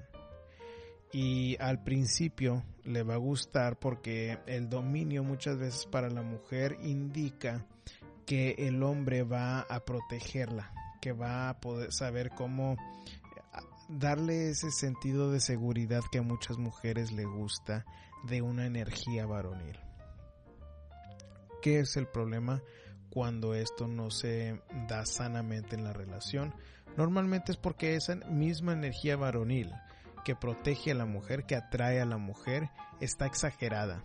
Y 1.11 1.57
al 1.59 1.83
principio 1.83 2.63
le 2.83 3.03
va 3.03 3.13
a 3.13 3.17
gustar 3.17 3.77
porque 3.77 4.39
el 4.47 4.69
dominio 4.69 5.23
muchas 5.23 5.57
veces 5.57 5.85
para 5.85 6.09
la 6.09 6.23
mujer 6.23 6.77
indica 6.81 7.65
que 8.25 8.55
el 8.57 8.81
hombre 8.81 9.23
va 9.23 9.61
a 9.61 9.85
protegerla, 9.85 10.73
que 11.01 11.11
va 11.11 11.49
a 11.49 11.59
poder 11.59 11.91
saber 11.91 12.31
cómo 12.31 12.77
darle 13.89 14.49
ese 14.49 14.71
sentido 14.71 15.31
de 15.31 15.39
seguridad 15.39 16.01
que 16.11 16.19
a 16.19 16.23
muchas 16.23 16.57
mujeres 16.57 17.11
le 17.11 17.25
gusta 17.25 17.85
de 18.23 18.41
una 18.41 18.65
energía 18.65 19.25
varonil. 19.25 19.77
¿Qué 21.61 21.79
es 21.79 21.95
el 21.95 22.07
problema? 22.07 22.61
Cuando 23.13 23.53
esto 23.53 23.87
no 23.87 24.09
se 24.09 24.59
da 24.89 25.05
sanamente 25.05 25.75
en 25.75 25.83
la 25.83 25.93
relación. 25.93 26.55
Normalmente 26.97 27.51
es 27.51 27.57
porque 27.59 27.95
esa 27.95 28.15
misma 28.15 28.73
energía 28.73 29.15
varonil 29.15 29.71
que 30.25 30.35
protege 30.35 30.91
a 30.91 30.95
la 30.95 31.05
mujer, 31.05 31.45
que 31.45 31.55
atrae 31.55 32.01
a 32.01 32.05
la 32.05 32.17
mujer, 32.17 32.71
está 32.99 33.27
exagerada. 33.27 34.03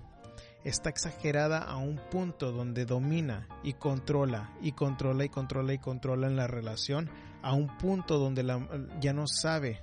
Está 0.62 0.90
exagerada 0.90 1.62
a 1.62 1.78
un 1.78 1.96
punto 2.10 2.52
donde 2.52 2.84
domina 2.84 3.48
y 3.62 3.74
controla 3.74 4.52
y 4.60 4.72
controla 4.72 5.24
y 5.24 5.30
controla 5.30 5.72
y 5.72 5.78
controla 5.78 6.26
en 6.26 6.36
la 6.36 6.46
relación, 6.46 7.08
a 7.40 7.54
un 7.54 7.78
punto 7.78 8.18
donde 8.18 8.44
ya 9.00 9.14
no 9.14 9.26
sabe 9.26 9.80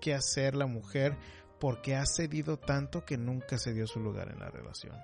qué 0.00 0.12
hacer 0.12 0.56
la 0.56 0.66
mujer 0.66 1.16
porque 1.60 1.94
ha 1.94 2.04
cedido 2.04 2.56
tanto 2.56 3.04
que 3.04 3.16
nunca 3.16 3.58
se 3.58 3.72
dio 3.72 3.86
su 3.86 4.00
lugar 4.00 4.32
en 4.32 4.40
la 4.40 4.50
relación 4.50 4.96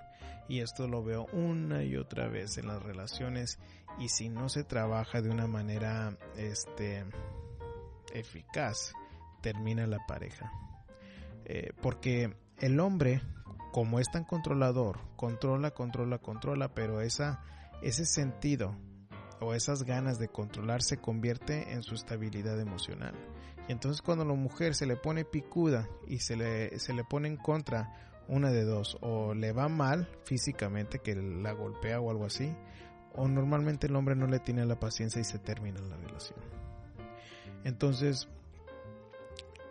y 0.48 0.60
esto 0.60 0.86
lo 0.88 1.02
veo 1.02 1.26
una 1.32 1.82
y 1.82 1.96
otra 1.96 2.28
vez 2.28 2.58
en 2.58 2.68
las 2.68 2.82
relaciones 2.82 3.58
y 3.98 4.08
si 4.08 4.28
no 4.28 4.48
se 4.48 4.64
trabaja 4.64 5.22
de 5.22 5.30
una 5.30 5.46
manera 5.46 6.16
este 6.36 7.04
eficaz 8.12 8.92
termina 9.40 9.86
la 9.86 10.04
pareja. 10.06 10.52
Eh, 11.44 11.72
porque 11.80 12.36
el 12.58 12.80
hombre 12.80 13.22
como 13.72 14.00
es 14.00 14.10
tan 14.10 14.24
controlador 14.24 14.98
controla 15.16 15.70
controla 15.70 16.18
controla 16.18 16.74
pero 16.74 17.00
esa 17.00 17.42
ese 17.82 18.04
sentido 18.04 18.74
o 19.40 19.54
esas 19.54 19.82
ganas 19.82 20.18
de 20.18 20.28
controlar 20.28 20.82
se 20.82 20.98
convierte 20.98 21.72
en 21.72 21.82
su 21.82 21.94
estabilidad 21.94 22.58
emocional. 22.60 23.14
Y 23.68 23.72
entonces 23.72 24.00
cuando 24.00 24.24
la 24.24 24.34
mujer 24.34 24.74
se 24.74 24.86
le 24.86 24.96
pone 24.96 25.24
picuda 25.24 25.88
y 26.06 26.20
se 26.20 26.36
le, 26.36 26.78
se 26.78 26.92
le 26.94 27.04
pone 27.04 27.28
en 27.28 27.36
contra 27.36 28.15
una 28.28 28.50
de 28.50 28.64
dos, 28.64 28.96
o 29.00 29.34
le 29.34 29.52
va 29.52 29.68
mal 29.68 30.08
físicamente, 30.24 30.98
que 30.98 31.14
la 31.14 31.52
golpea 31.52 32.00
o 32.00 32.10
algo 32.10 32.26
así, 32.26 32.54
o 33.14 33.28
normalmente 33.28 33.86
el 33.86 33.96
hombre 33.96 34.14
no 34.14 34.26
le 34.26 34.40
tiene 34.40 34.64
la 34.66 34.78
paciencia 34.78 35.20
y 35.20 35.24
se 35.24 35.38
termina 35.38 35.80
la 35.80 35.96
relación. 35.96 36.38
Entonces, 37.64 38.28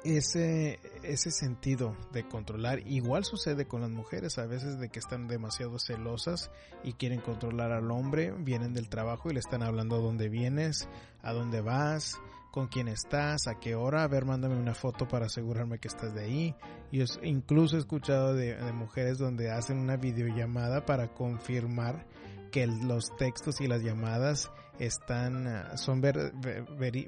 ese, 0.06 0.80
ese 1.04 1.32
sentido 1.32 1.96
de 2.12 2.28
controlar. 2.28 2.88
Igual 2.88 3.26
sucede 3.26 3.68
con 3.68 3.82
las 3.82 3.90
mujeres, 3.90 4.38
a 4.38 4.46
veces 4.46 4.80
de 4.80 4.90
que 4.90 5.00
están 5.00 5.28
demasiado 5.28 5.80
celosas 5.80 6.52
y 6.84 6.94
quieren 6.94 7.22
controlar 7.22 7.72
al 7.72 7.90
hombre, 7.92 8.32
vienen 8.38 8.74
del 8.74 8.88
trabajo 8.88 9.30
y 9.30 9.34
le 9.34 9.40
están 9.40 9.64
hablando 9.64 9.96
a 9.96 10.00
dónde 10.00 10.30
vienes, 10.30 10.88
a 11.24 11.34
dónde 11.34 11.62
vas, 11.62 12.20
con 12.56 12.68
quién 12.68 12.88
estás, 12.88 13.48
a 13.48 13.60
qué 13.60 13.76
hora, 13.76 14.04
a 14.04 14.08
ver, 14.08 14.24
mándame 14.24 14.56
una 14.56 14.74
foto 14.74 15.10
para 15.10 15.26
asegurarme 15.26 15.78
que 15.78 15.90
estás 15.90 16.16
de 16.16 16.24
ahí. 16.24 16.56
Y 16.90 17.04
incluso 17.24 17.76
he 17.76 17.80
escuchado 17.80 18.34
de, 18.34 18.56
mujeres 18.72 19.18
donde 19.18 19.52
hacen 19.52 19.78
una 19.78 19.98
videollamada 19.98 20.86
para 20.86 21.10
confirmar 21.14 22.08
que 22.54 22.66
los 22.66 23.14
textos 23.18 23.60
y 23.60 23.68
las 23.68 23.84
llamadas 23.84 24.50
están 24.80 25.48
ah, 25.48 25.76
son 25.76 26.00
ver, 26.00 26.32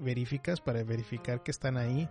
veríficas 0.02 0.60
para 0.60 0.84
verificar 0.84 1.42
que 1.44 1.52
están 1.52 1.78
ahí 1.78 2.10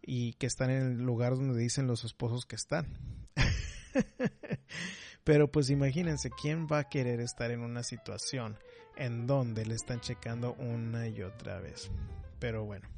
y 0.00 0.32
que 0.34 0.46
están 0.46 0.70
en 0.70 0.82
el 0.92 0.96
lugar 0.96 1.34
donde 1.36 1.60
dicen 1.60 1.86
los 1.86 2.04
esposos 2.04 2.46
que 2.46 2.56
están. 2.56 2.86
Pero 5.24 5.52
pues 5.52 5.68
imagínense, 5.68 6.30
¿quién 6.30 6.66
va 6.66 6.78
a 6.78 6.88
querer 6.88 7.20
estar 7.20 7.50
en 7.50 7.60
una 7.60 7.82
situación 7.82 8.56
en 8.96 9.26
donde 9.26 9.66
le 9.66 9.74
están 9.74 10.00
checando 10.00 10.54
una 10.54 11.06
y 11.06 11.20
otra 11.20 11.60
vez? 11.60 11.90
Pero 12.38 12.64
bueno. 12.64 12.88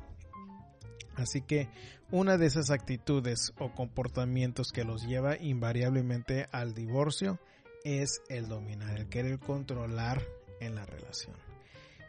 Así 1.16 1.42
que 1.42 1.68
una 2.10 2.38
de 2.38 2.46
esas 2.46 2.70
actitudes 2.70 3.52
o 3.58 3.72
comportamientos 3.72 4.72
que 4.72 4.84
los 4.84 5.06
lleva 5.06 5.36
invariablemente 5.36 6.46
al 6.50 6.74
divorcio 6.74 7.38
es 7.84 8.22
el 8.28 8.48
dominar, 8.48 8.98
el 8.98 9.08
querer 9.08 9.38
controlar 9.38 10.22
en 10.60 10.74
la 10.74 10.86
relación. 10.86 11.36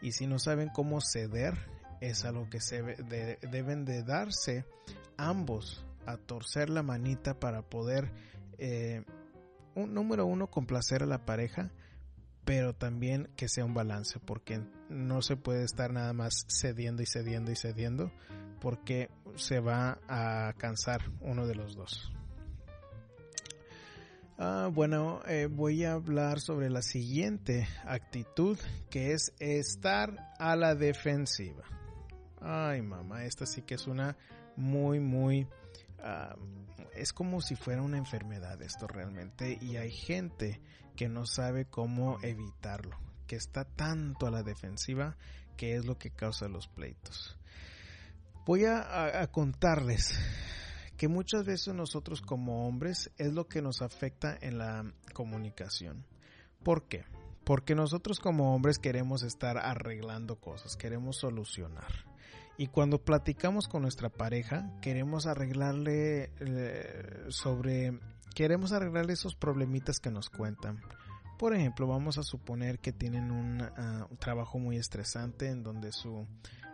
Y 0.02 0.14
si 0.14 0.28
no 0.28 0.40
saben 0.40 0.70
cómo 0.70 1.00
ceder, 1.02 1.54
es 2.00 2.26
algo 2.26 2.50
que 2.50 2.60
se 2.60 2.82
deben 2.82 3.86
de 3.86 4.04
darse 4.04 4.66
ambos 5.18 5.86
a 6.06 6.18
torcer 6.18 6.70
la 6.70 6.84
manita 6.84 7.40
para 7.40 7.62
poder, 7.62 8.12
eh, 8.58 9.04
un, 9.76 9.94
número 9.94 10.26
uno, 10.26 10.48
complacer 10.48 11.04
a 11.04 11.06
la 11.06 11.26
pareja, 11.26 11.72
pero 12.44 12.74
también 12.74 13.30
que 13.36 13.48
sea 13.48 13.66
un 13.66 13.76
balance, 13.76 14.20
porque 14.20 14.62
no 14.92 15.22
se 15.22 15.38
puede 15.38 15.64
estar 15.64 15.92
nada 15.92 16.14
más 16.14 16.46
cediendo 16.48 17.02
y 17.02 17.06
cediendo 17.06 17.52
y 17.52 17.56
cediendo, 17.56 18.12
porque 18.60 19.10
se 19.36 19.60
va 19.60 20.00
a 20.08 20.54
cansar 20.58 21.02
uno 21.22 21.48
de 21.48 21.56
los 21.56 21.76
dos. 21.76 22.12
Ah, 24.38 24.70
bueno, 24.74 25.22
eh, 25.28 25.48
voy 25.50 25.84
a 25.86 25.94
hablar 25.94 26.40
sobre 26.40 26.70
la 26.70 26.82
siguiente 26.82 27.68
actitud, 27.86 28.58
que 28.90 29.14
es 29.14 29.34
estar 29.40 30.34
a 30.40 30.56
la 30.56 30.74
defensiva. 30.74 31.64
Ay, 32.40 32.82
mamá, 32.82 33.26
esta 33.26 33.46
sí 33.46 33.62
que 33.62 33.76
es 33.76 33.86
una 33.86 34.18
muy, 34.56 35.00
muy... 35.00 35.48
Ah, 36.00 36.36
es 36.96 37.14
como 37.14 37.42
si 37.42 37.56
fuera 37.56 37.84
una 37.84 37.98
enfermedad 37.98 38.62
esto 38.62 38.88
realmente 38.88 39.58
y 39.62 39.78
hay 39.78 39.92
gente 39.92 40.60
que 40.96 41.08
no 41.08 41.26
sabe 41.26 41.66
cómo 41.66 42.18
evitarlo, 42.22 42.98
que 43.32 43.38
está 43.38 43.64
tanto 43.64 44.28
a 44.28 44.30
la 44.30 44.44
defensiva 44.44 45.16
que 45.56 45.78
es 45.78 45.86
lo 45.86 45.98
que 45.98 46.12
causa 46.12 46.50
los 46.50 46.68
pleitos. 46.68 47.40
Voy 48.46 48.66
a, 48.66 49.26
contarles 49.32 50.20
que 50.98 51.08
muchas 51.08 51.46
veces 51.46 51.74
nosotros 51.74 52.22
como 52.22 52.68
hombres 52.68 53.10
es 53.18 53.32
lo 53.32 53.48
que 53.48 53.62
nos 53.62 53.82
afecta 53.82 54.38
en 54.42 54.58
la 54.58 54.84
comunicación. 55.14 56.06
¿Por 56.62 56.90
qué? 56.90 57.06
Porque 57.46 57.74
nosotros 57.74 58.20
como 58.20 58.54
hombres 58.54 58.80
queremos 58.80 59.24
estar 59.24 59.58
arreglando 59.58 60.36
cosas, 60.36 60.76
queremos 60.76 61.16
solucionar. 61.16 62.04
Y 62.58 62.68
cuando 62.68 63.02
platicamos 63.02 63.70
con 63.70 63.84
nuestra 63.84 64.10
pareja, 64.10 64.70
queremos 64.82 65.26
arreglarle 65.26 66.34
eh, 66.42 67.28
sobre 67.30 67.98
queremos 68.36 68.74
arreglar 68.74 69.10
esos 69.10 69.36
problemitas 69.36 70.02
que 70.02 70.12
nos 70.12 70.30
cuentan. 70.30 70.82
Por 71.42 71.56
ejemplo, 71.56 71.88
vamos 71.88 72.20
a 72.20 72.22
suponer 72.22 72.78
que 72.78 72.94
tienen 72.94 73.32
un, 73.32 73.64
ah, 73.64 74.08
trabajo 74.20 74.60
muy 74.60 74.78
estresante 74.78 75.48
en 75.48 75.64
donde 75.64 75.92
su 75.92 76.28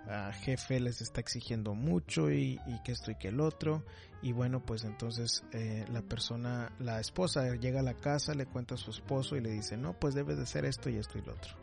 ah, 0.09 0.33
jefe 0.33 0.81
les 0.81 0.99
está 0.99 1.21
exigiendo 1.21 1.73
mucho 1.73 2.29
y, 2.29 2.59
que 2.83 2.91
esto 2.91 3.11
y 3.11 3.15
que 3.15 3.29
el 3.29 3.39
otro. 3.39 3.85
Y 4.21 4.33
bueno, 4.33 4.65
pues 4.65 4.83
entonces 4.83 5.45
eh, 5.53 5.85
la 5.89 6.01
persona, 6.01 6.73
la 6.79 6.99
esposa 6.99 7.55
llega 7.55 7.79
a 7.79 7.83
la 7.83 7.93
casa, 7.93 8.33
le 8.33 8.45
cuenta 8.45 8.75
a 8.75 8.77
su 8.77 8.91
esposo 8.91 9.37
y 9.37 9.39
le 9.39 9.51
dice, 9.51 9.77
no, 9.77 9.97
pues 9.97 10.13
debe 10.15 10.35
de 10.35 10.45
ser 10.45 10.65
esto 10.65 10.89
y 10.89 10.97
esto 10.97 11.17
y 11.17 11.21
lo 11.21 11.31
otro. 11.31 11.55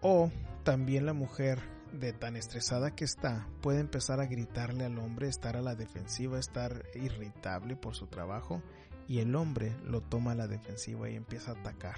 O 0.00 0.30
también 0.62 1.06
la 1.06 1.12
mujer 1.12 1.58
de 1.92 2.12
tan 2.12 2.36
estresada 2.36 2.94
que 2.94 3.04
está, 3.04 3.48
puede 3.62 3.80
empezar 3.80 4.20
a 4.20 4.26
gritarle 4.26 4.84
al 4.84 5.00
hombre, 5.00 5.26
estar 5.26 5.56
a 5.56 5.60
la 5.60 5.74
defensiva, 5.74 6.38
estar 6.38 6.84
irritable 6.94 7.74
por 7.74 7.96
su 7.96 8.06
trabajo 8.06 8.62
y 9.08 9.18
el 9.18 9.34
hombre 9.36 9.76
lo 9.84 10.00
toma 10.00 10.32
a 10.32 10.36
la 10.36 10.46
defensiva 10.46 11.08
y 11.10 11.16
empieza 11.16 11.52
a 11.52 11.60
atacar. 11.60 11.96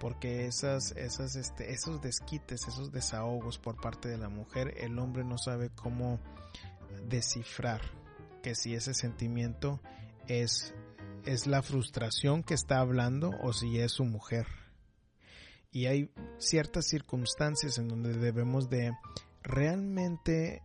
Porque 0.00 0.46
esas, 0.46 0.92
esas, 0.92 1.36
este, 1.36 1.72
esos 1.72 2.00
desquites, 2.00 2.66
esos 2.66 2.90
desahogos 2.90 3.58
por 3.58 3.80
parte 3.80 4.08
de 4.08 4.18
la 4.18 4.28
mujer, 4.28 4.74
el 4.78 4.98
hombre 4.98 5.24
no 5.24 5.38
sabe 5.38 5.70
cómo 5.70 6.18
descifrar 7.08 7.80
que 8.42 8.54
si 8.54 8.74
ese 8.74 8.94
sentimiento 8.94 9.80
es, 10.26 10.74
es 11.24 11.46
la 11.46 11.62
frustración 11.62 12.42
que 12.42 12.54
está 12.54 12.80
hablando 12.80 13.30
o 13.42 13.52
si 13.52 13.78
es 13.78 13.92
su 13.92 14.04
mujer 14.04 14.46
y 15.72 15.86
hay 15.86 16.10
ciertas 16.38 16.86
circunstancias 16.86 17.78
en 17.78 17.88
donde 17.88 18.12
debemos 18.12 18.68
de 18.68 18.92
realmente 19.42 20.62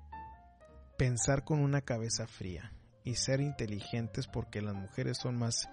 pensar 0.97 1.45
con 1.45 1.62
una 1.62 1.82
cabeza 1.82 2.28
fría 2.28 2.73
y 3.08 3.15
ser 3.15 3.39
inteligentes 3.39 4.28
porque 4.28 4.62
las 4.62 4.76
mujeres 4.76 5.17
son 5.17 5.38
más 5.38 5.70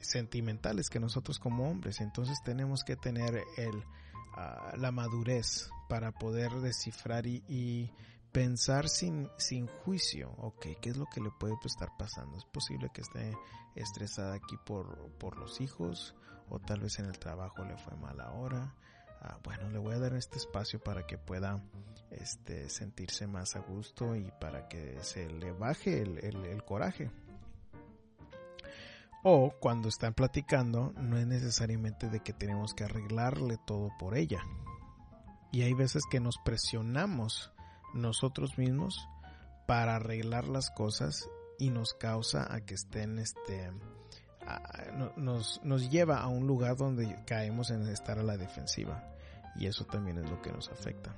sentimentales 0.00 0.90
que 0.90 1.00
nosotros 1.00 1.38
como 1.38 1.70
hombres 1.70 2.00
entonces 2.00 2.38
tenemos 2.44 2.82
que 2.84 2.96
tener 2.96 3.42
el, 3.56 3.84
ah, 4.36 4.72
la 4.76 4.90
madurez 4.90 5.70
para 5.88 6.12
poder 6.12 6.50
descifrar 6.60 7.26
y, 7.26 7.90
pensar 8.32 8.88
sin, 8.88 9.28
sin 9.36 9.66
juicio, 9.66 10.30
ok, 10.38 10.68
¿qué 10.80 10.88
es 10.88 10.96
lo 10.96 11.04
que 11.04 11.20
le 11.20 11.30
puede 11.38 11.54
estar 11.64 11.90
pasando? 11.98 12.38
Es 12.38 12.46
posible 12.46 12.88
que 12.94 13.02
esté 13.02 13.36
estresada 13.74 14.32
aquí 14.32 14.56
por, 14.64 15.10
por 15.18 15.36
los 15.36 15.60
hijos 15.60 16.14
o 16.48 16.58
tal 16.58 16.80
vez 16.80 16.98
en 16.98 17.04
el 17.04 17.18
trabajo 17.18 17.62
le 17.62 17.76
fue 17.76 17.94
mal 17.96 18.18
ahora. 18.20 18.74
Ah, 19.24 19.38
bueno, 19.44 19.70
le 19.70 19.78
voy 19.78 19.94
a 19.94 20.00
dar 20.00 20.14
este 20.14 20.38
espacio 20.38 20.82
para 20.82 21.06
que 21.06 21.16
pueda 21.16 21.62
este, 22.10 22.68
sentirse 22.68 23.28
más 23.28 23.54
a 23.54 23.60
gusto 23.60 24.16
y 24.16 24.32
para 24.40 24.66
que 24.66 24.98
se 25.02 25.30
le 25.30 25.52
baje 25.52 26.02
el, 26.02 26.18
el 26.18 26.64
coraje. 26.64 27.08
O 29.22 29.52
cuando 29.60 29.88
están 29.88 30.14
platicando, 30.14 30.92
no 30.96 31.16
es 31.16 31.26
necesariamente 31.28 32.08
de 32.08 32.18
que 32.18 32.32
tenemos 32.32 32.74
que 32.74 32.82
arreglarle 32.82 33.58
todo 33.64 33.90
por 33.96 34.16
ella. 34.16 34.42
Y 35.52 35.62
hay 35.62 35.74
veces 35.74 36.02
que 36.10 36.18
nos 36.18 36.38
presionamos 36.44 37.52
nosotros 37.94 38.58
mismos 38.58 39.06
para 39.68 39.96
arreglar 39.96 40.48
las 40.48 40.70
cosas 40.70 41.28
y 41.60 41.70
nos 41.70 41.94
causa 41.94 42.52
a 42.52 42.62
que 42.62 42.74
estén 42.74 43.20
este 43.20 43.70
nos, 45.16 45.60
nos 45.62 45.88
lleva 45.88 46.18
a 46.18 46.26
un 46.26 46.48
lugar 46.48 46.76
donde 46.76 47.22
caemos 47.26 47.70
en 47.70 47.86
estar 47.86 48.18
a 48.18 48.24
la 48.24 48.36
defensiva 48.36 49.11
y 49.56 49.66
eso 49.66 49.84
también 49.84 50.18
es 50.18 50.30
lo 50.30 50.40
que 50.40 50.52
nos 50.52 50.68
afecta. 50.70 51.14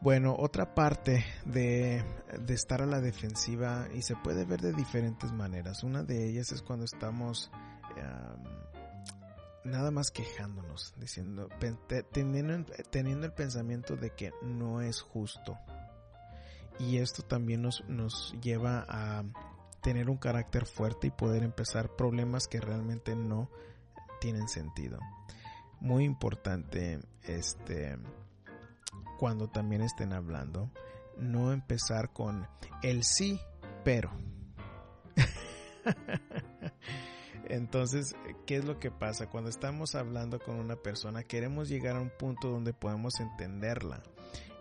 Bueno, 0.00 0.34
otra 0.38 0.74
parte 0.74 1.24
de, 1.44 2.02
de, 2.38 2.54
estar 2.54 2.80
a 2.80 2.86
la 2.86 3.00
defensiva 3.02 3.86
y 3.94 4.00
se 4.00 4.16
puede 4.16 4.46
ver 4.46 4.62
de 4.62 4.72
diferentes 4.72 5.30
maneras. 5.30 5.82
Una 5.84 6.02
de 6.02 6.26
ellas 6.26 6.52
es 6.52 6.62
cuando 6.62 6.86
estamos 6.86 7.50
nada 9.64 9.90
más 9.90 10.10
quejándonos, 10.10 10.94
diciendo, 10.96 11.48
teniendo, 12.12 12.72
teniendo 12.90 13.26
el 13.26 13.32
pensamiento 13.32 13.96
de 13.96 14.10
que 14.10 14.32
no 14.42 14.80
es 14.80 15.00
justo. 15.00 15.58
Y 16.78 16.96
esto 16.98 17.22
también 17.22 17.62
nos, 17.62 17.84
nos 17.88 18.34
lleva 18.40 18.86
a 18.88 19.22
tener 19.82 20.08
un 20.08 20.16
carácter 20.16 20.66
fuerte 20.66 21.08
y 21.08 21.10
poder 21.10 21.42
empezar 21.42 21.94
problemas 21.94 22.48
que 22.48 22.60
realmente 22.60 23.14
no 23.14 23.50
tienen 24.20 24.48
sentido. 24.48 24.98
Muy 25.80 26.04
importante 26.04 27.00
este 27.24 27.98
cuando 29.18 29.48
también 29.48 29.82
estén 29.82 30.14
hablando, 30.14 30.70
no 31.18 31.52
empezar 31.52 32.12
con 32.12 32.46
el 32.82 33.04
sí, 33.04 33.38
pero. 33.84 34.10
Entonces, 37.44 38.14
¿qué 38.46 38.56
es 38.56 38.64
lo 38.64 38.78
que 38.78 38.90
pasa? 38.90 39.28
Cuando 39.28 39.50
estamos 39.50 39.94
hablando 39.94 40.38
con 40.38 40.56
una 40.56 40.76
persona, 40.76 41.22
queremos 41.22 41.68
llegar 41.68 41.96
a 41.96 42.00
un 42.00 42.10
punto 42.10 42.48
donde 42.48 42.72
podemos 42.72 43.20
entenderla. 43.20 44.02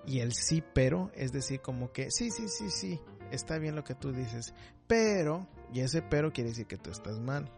Y 0.06 0.20
el 0.20 0.34
sí, 0.34 0.62
pero, 0.74 1.10
es 1.14 1.32
decir, 1.32 1.62
como 1.62 1.94
que, 1.94 2.12
sí, 2.12 2.32
sí, 2.32 2.50
sí, 2.50 2.70
sí, 2.70 3.00
está 3.32 3.60
bien 3.60 3.76
lo 3.76 3.84
que 3.84 3.96
tú 3.96 4.12
dices, 4.12 4.54
pero, 4.88 5.48
y 5.72 5.82
ese 5.82 6.02
pero 6.02 6.34
quiere 6.34 6.50
decir 6.50 6.66
que 6.66 6.78
tú 6.78 6.90
estás 6.90 7.20
mal. 7.20 7.50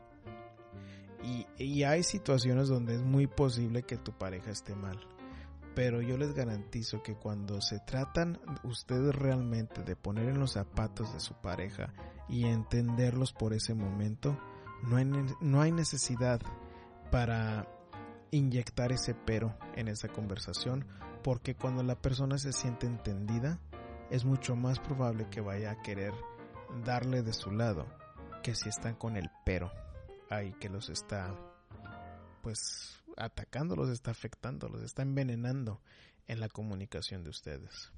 Y, 1.24 1.84
hay 1.84 2.04
situaciones 2.04 2.68
donde 2.68 2.96
es 2.96 3.02
muy 3.02 3.28
posible 3.28 3.84
que 3.84 3.98
tu 3.98 4.12
pareja 4.12 4.52
esté 4.52 4.76
mal. 4.76 5.00
pero 5.74 6.02
yo 6.02 6.18
les 6.18 6.34
garantizo 6.34 7.02
que 7.02 7.16
cuando 7.16 7.62
se 7.62 7.80
tratan 7.80 8.38
ustedes 8.64 9.16
realmente 9.16 9.84
de 9.84 9.96
poner 9.96 10.28
en 10.28 10.38
los 10.38 10.54
zapatos 10.54 11.14
de 11.14 11.22
su 11.22 11.34
pareja 11.36 11.94
y 12.28 12.46
entenderlos 12.46 13.32
por 13.32 13.54
ese 13.54 13.74
momento, 13.74 14.38
no 14.84 14.98
hay, 14.98 15.06
no 15.40 15.62
hay 15.62 15.72
necesidad 15.72 16.42
para 17.10 17.68
inyectar 18.32 18.92
ese 18.92 19.14
pero 19.14 19.56
en 19.76 19.88
esa 19.88 20.10
conversación, 20.10 20.86
porque 21.24 21.56
cuando 21.56 21.84
la 21.84 21.96
persona 21.96 22.38
se 22.38 22.52
siente 22.52 22.86
entendida, 22.86 23.58
es 24.10 24.26
mucho 24.26 24.58
más 24.58 24.80
probable 24.80 25.30
que 25.30 25.40
vaya 25.40 25.72
a 25.72 25.82
querer 25.82 26.14
darle 26.84 27.22
de 27.22 27.32
su 27.32 27.50
lado 27.50 27.86
que 28.44 28.56
si 28.56 28.68
están 28.70 28.96
con 28.96 29.16
el 29.16 29.30
pero 29.46 29.72
ahí 30.32 30.54
que 30.54 30.70
los 30.70 30.90
está 30.90 31.36
pues 32.42 33.00
atacando, 33.18 33.76
los 33.76 33.90
está 33.90 34.12
afectando, 34.12 34.68
los 34.70 34.82
está 34.82 35.04
envenenando 35.04 35.80
en 36.28 36.40
la 36.40 36.50
comunicación 36.50 37.24
de 37.24 37.30
ustedes. 37.30 37.92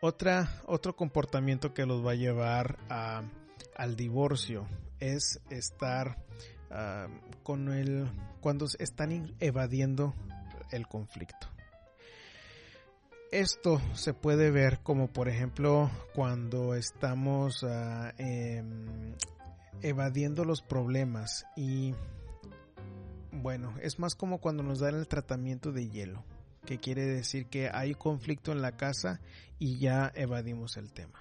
Otra, 0.00 0.62
otro 0.66 0.96
comportamiento 0.96 1.74
que 1.74 1.86
los 1.86 2.04
va 2.04 2.12
a 2.12 2.16
llevar 2.16 2.78
a, 2.88 3.22
al 3.76 3.96
divorcio 3.96 4.66
es 5.00 5.40
estar 5.50 6.18
ah, 6.70 7.08
con 7.42 7.72
el 7.72 8.08
cuando 8.40 8.66
están 8.78 9.34
evadiendo 9.40 10.14
el 10.70 10.86
conflicto. 10.86 11.48
Esto 13.32 13.80
se 13.94 14.14
puede 14.14 14.50
ver 14.50 14.80
como 14.82 15.08
por 15.08 15.28
ejemplo 15.28 15.90
cuando 16.14 16.74
estamos 16.74 17.64
ah, 17.64 18.12
em, 18.18 19.14
evadiendo 19.82 20.44
los 20.44 20.62
problemas 20.62 21.46
y 21.56 21.94
bueno, 23.32 23.74
es 23.82 23.98
más 23.98 24.14
como 24.14 24.38
cuando 24.38 24.62
nos 24.62 24.80
dan 24.80 24.94
el 24.94 25.08
tratamiento 25.08 25.72
de 25.72 25.88
hielo, 25.88 26.24
que 26.64 26.78
quiere 26.78 27.04
decir 27.04 27.46
que 27.46 27.68
hay 27.72 27.94
conflicto 27.94 28.52
en 28.52 28.62
la 28.62 28.76
casa 28.76 29.20
y 29.58 29.78
ya 29.78 30.10
evadimos 30.14 30.76
el 30.76 30.92
tema. 30.92 31.20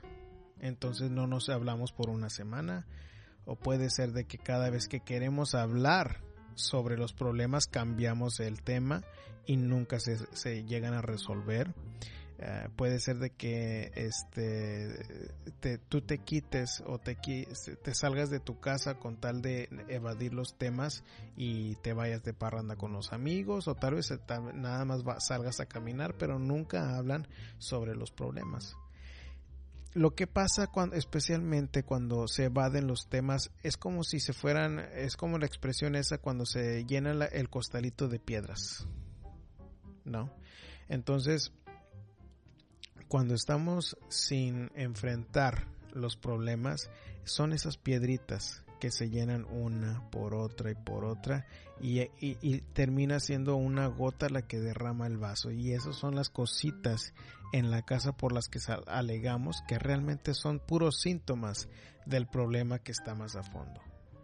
Entonces 0.59 1.11
no 1.11 1.27
nos 1.27 1.49
hablamos 1.49 1.91
por 1.91 2.09
una 2.09 2.29
semana 2.29 2.87
o 3.45 3.55
puede 3.55 3.89
ser 3.89 4.13
de 4.13 4.25
que 4.25 4.37
cada 4.37 4.69
vez 4.69 4.87
que 4.87 5.01
queremos 5.01 5.55
hablar 5.55 6.21
sobre 6.55 6.97
los 6.97 7.13
problemas 7.13 7.67
cambiamos 7.67 8.39
el 8.39 8.61
tema 8.61 9.03
y 9.45 9.57
nunca 9.57 9.99
se, 9.99 10.17
se 10.33 10.63
llegan 10.63 10.93
a 10.93 11.01
resolver 11.01 11.73
eh, 12.45 12.67
puede 12.75 12.99
ser 12.99 13.19
de 13.19 13.29
que 13.29 13.93
este 13.95 15.31
te, 15.61 15.77
tú 15.77 16.01
te 16.01 16.17
quites 16.17 16.83
o 16.85 16.99
te, 16.99 17.15
te 17.15 17.95
salgas 17.95 18.29
de 18.29 18.41
tu 18.41 18.59
casa 18.59 18.95
con 18.95 19.15
tal 19.15 19.41
de 19.41 19.69
evadir 19.87 20.33
los 20.33 20.57
temas 20.57 21.05
y 21.37 21.75
te 21.75 21.93
vayas 21.93 22.21
de 22.23 22.33
parranda 22.33 22.75
con 22.75 22.91
los 22.91 23.13
amigos 23.13 23.69
o 23.69 23.75
tal 23.75 23.93
vez 23.93 24.13
nada 24.55 24.83
más 24.83 25.03
salgas 25.19 25.61
a 25.61 25.67
caminar 25.67 26.15
pero 26.17 26.37
nunca 26.37 26.97
hablan 26.97 27.29
sobre 27.59 27.95
los 27.95 28.11
problemas. 28.11 28.75
Lo 29.93 30.13
que 30.13 30.27
pasa 30.27 30.67
cuando, 30.67 30.97
especialmente 30.97 31.83
cuando 31.83 32.27
se 32.27 32.45
evaden 32.45 32.87
los 32.87 33.07
temas 33.07 33.51
es 33.61 33.77
como 33.77 34.03
si 34.03 34.19
se 34.19 34.33
fueran 34.33 34.79
es 34.79 35.15
como 35.15 35.37
la 35.37 35.45
expresión 35.45 35.95
esa 35.95 36.17
cuando 36.17 36.45
se 36.45 36.83
llena 36.83 37.11
el 37.25 37.49
costalito 37.49 38.09
de 38.09 38.19
piedras 38.19 38.85
no 40.03 40.35
entonces 40.89 41.53
cuando 43.13 43.35
estamos 43.35 43.95
sin 44.09 44.71
enfrentar 44.73 45.67
los 45.91 46.17
problemas, 46.17 46.89
son 47.25 47.53
esas 47.53 47.77
piedritas 47.77 48.63
que 48.79 48.89
se 48.89 49.11
llenan 49.11 49.45
una 49.51 50.09
por 50.09 50.33
otra 50.33 50.71
y 50.71 50.73
por 50.73 51.05
otra 51.05 51.45
y, 51.79 52.07
termina 52.73 53.19
siendo 53.19 53.55
una 53.55 53.85
gota 53.85 54.29
la 54.29 54.47
que 54.47 54.59
derrama 54.59 55.05
el 55.05 55.19
vaso 55.19 55.51
y 55.51 55.73
esas 55.73 55.95
son 55.95 56.15
las 56.15 56.31
cositas 56.31 57.13
en 57.51 57.69
la 57.69 57.83
casa 57.83 58.17
por 58.17 58.33
las 58.33 58.49
que 58.49 58.57
alegamos 58.87 59.61
que 59.67 59.77
realmente 59.77 60.33
son 60.33 60.57
puros 60.57 60.99
síntomas 60.99 61.69
del 62.07 62.25
problema 62.25 62.79
que 62.79 62.93
está 62.93 63.13
más 63.13 63.35
a 63.35 63.43
fondo. 63.43 63.79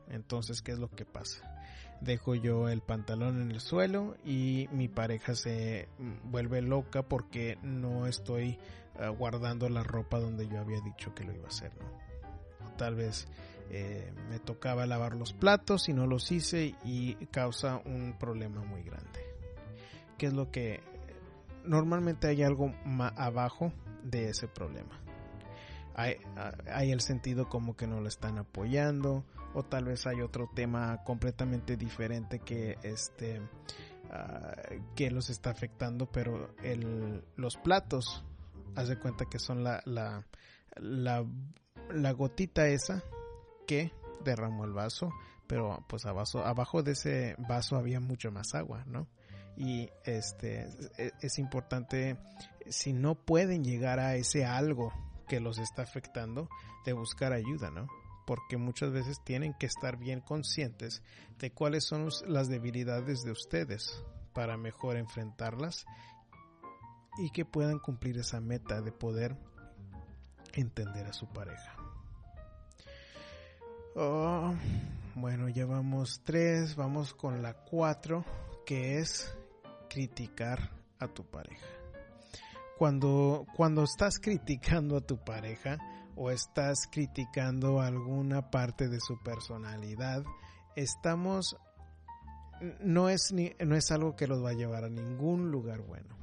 Entonces, 0.07 0.63
¿qué 0.63 0.71
es 0.71 0.79
lo 0.79 0.89
que 0.89 1.05
pasa? 1.05 1.58
Dejo 2.01 2.35
yo 2.35 2.69
el 2.69 2.81
pantalón 2.81 3.41
en 3.41 3.51
el 3.51 3.59
suelo 3.59 4.15
y 4.23 4.67
mi 4.71 4.87
pareja 4.87 5.35
se 5.35 5.89
vuelve 6.23 6.61
loca 6.61 7.03
porque 7.03 7.57
no 7.61 8.07
estoy 8.07 8.57
ah, 8.99 9.09
guardando 9.09 9.69
la 9.69 9.83
ropa 9.83 10.19
donde 10.19 10.47
yo 10.47 10.59
había 10.59 10.81
dicho 10.81 11.13
que 11.13 11.23
lo 11.23 11.33
iba 11.33 11.45
a 11.45 11.49
hacer. 11.49 11.71
Tal 12.77 12.95
vez 12.95 13.27
eh, 13.69 14.13
me 14.29 14.39
tocaba 14.39 14.85
lavar 14.85 15.15
los 15.15 15.33
platos 15.33 15.89
y 15.89 15.93
no 15.93 16.07
los 16.07 16.31
hice 16.31 16.75
y 16.83 17.15
causa 17.27 17.81
un 17.85 18.15
problema 18.17 18.63
muy 18.63 18.83
grande. 18.83 19.19
¿Qué 20.17 20.27
es 20.27 20.33
lo 20.33 20.51
que 20.51 20.81
normalmente 21.65 22.27
hay 22.27 22.43
algo 22.43 22.73
más 22.85 23.13
abajo 23.17 23.73
de 24.03 24.29
ese 24.29 24.47
problema? 24.47 24.99
Hay, 25.95 26.15
ah, 26.37 26.53
hay 26.73 26.91
el 26.91 27.01
sentido 27.01 27.49
como 27.49 27.75
que 27.75 27.87
no 27.87 27.99
lo 27.99 28.07
están 28.07 28.37
apoyando 28.37 29.25
o 29.53 29.63
tal 29.63 29.85
vez 29.85 30.05
hay 30.07 30.21
otro 30.21 30.49
tema 30.53 31.03
completamente 31.03 31.77
diferente 31.77 32.39
que 32.39 32.77
este 32.83 33.41
ah, 34.11 34.55
que 34.95 35.11
los 35.11 35.29
está 35.29 35.49
afectando 35.49 36.05
pero 36.11 36.53
el, 36.63 37.23
los 37.35 37.57
platos 37.57 38.23
haz 38.75 38.87
de 38.87 38.99
cuenta 38.99 39.25
que 39.25 39.39
son 39.39 39.63
la, 39.63 39.81
la, 39.85 40.25
la, 40.77 42.11
gotita 42.11 42.67
esa 42.67 43.03
que 43.67 43.91
derramó 44.23 44.65
el 44.65 44.73
vaso 44.73 45.11
pero 45.47 45.83
pues 45.87 46.05
abajo, 46.05 46.39
abajo 46.39 46.83
de 46.83 46.91
ese 46.91 47.35
vaso 47.39 47.75
había 47.75 47.99
mucho 47.99 48.31
más 48.31 48.53
agua 48.53 48.83
no 48.85 49.07
y 49.57 49.89
este 50.05 50.67
es, 50.97 51.13
es 51.19 51.39
importante 51.39 52.17
si 52.67 52.93
no 52.93 53.15
pueden 53.15 53.63
llegar 53.63 53.99
a 53.99 54.15
ese 54.15 54.45
algo 54.45 54.93
que 55.27 55.39
los 55.39 55.57
está 55.57 55.81
afectando 55.81 56.49
de 56.85 56.93
buscar 56.93 57.33
ayuda 57.33 57.71
no 57.71 57.87
porque 58.29 58.57
muchas 58.57 58.91
veces 58.91 59.23
tienen 59.23 59.55
que 59.55 59.65
estar 59.65 59.97
bien 59.97 60.21
conscientes 60.21 61.01
de 61.39 61.49
cuáles 61.49 61.83
son 61.83 62.09
las 62.27 62.47
debilidades 62.47 63.23
de 63.23 63.31
ustedes 63.31 64.05
para 64.35 64.55
mejor 64.55 64.97
enfrentarlas 64.97 65.87
y 67.17 67.31
que 67.31 67.45
puedan 67.45 67.79
cumplir 67.79 68.19
esa 68.19 68.39
meta 68.39 68.81
de 68.81 68.91
poder 68.91 69.35
entender 70.53 71.07
a 71.07 71.13
su 71.13 71.25
pareja. 71.25 71.75
Oh, 73.95 74.53
bueno, 75.15 75.49
ya 75.49 75.65
vamos 75.65 76.21
tres, 76.23 76.75
vamos 76.75 77.15
con 77.15 77.41
la 77.41 77.55
cuatro, 77.55 78.23
que 78.63 78.99
es 78.99 79.35
criticar 79.89 80.69
a 80.99 81.07
tu 81.07 81.25
pareja. 81.25 81.65
Cuando, 82.77 83.47
cuando 83.55 83.85
estás 83.85 84.19
criticando 84.21 84.97
a 84.97 85.01
tu 85.01 85.17
pareja, 85.17 85.79
o 86.21 86.31
estás 86.31 86.85
criticando 86.91 87.79
alguna 87.79 88.51
parte 88.51 88.89
de 88.89 88.99
su 88.99 89.17
personalidad, 89.23 90.25
estamos 90.75 91.55
no 92.81 93.07
es 93.07 93.31
ni, 93.31 93.53
no 93.65 93.77
es 93.77 93.89
algo 93.89 94.17
que 94.17 94.27
los 94.27 94.43
va 94.43 94.49
a 94.49 94.53
llevar 94.53 94.83
a 94.83 94.89
ningún 94.89 95.49
lugar 95.49 95.79
bueno. 95.79 96.17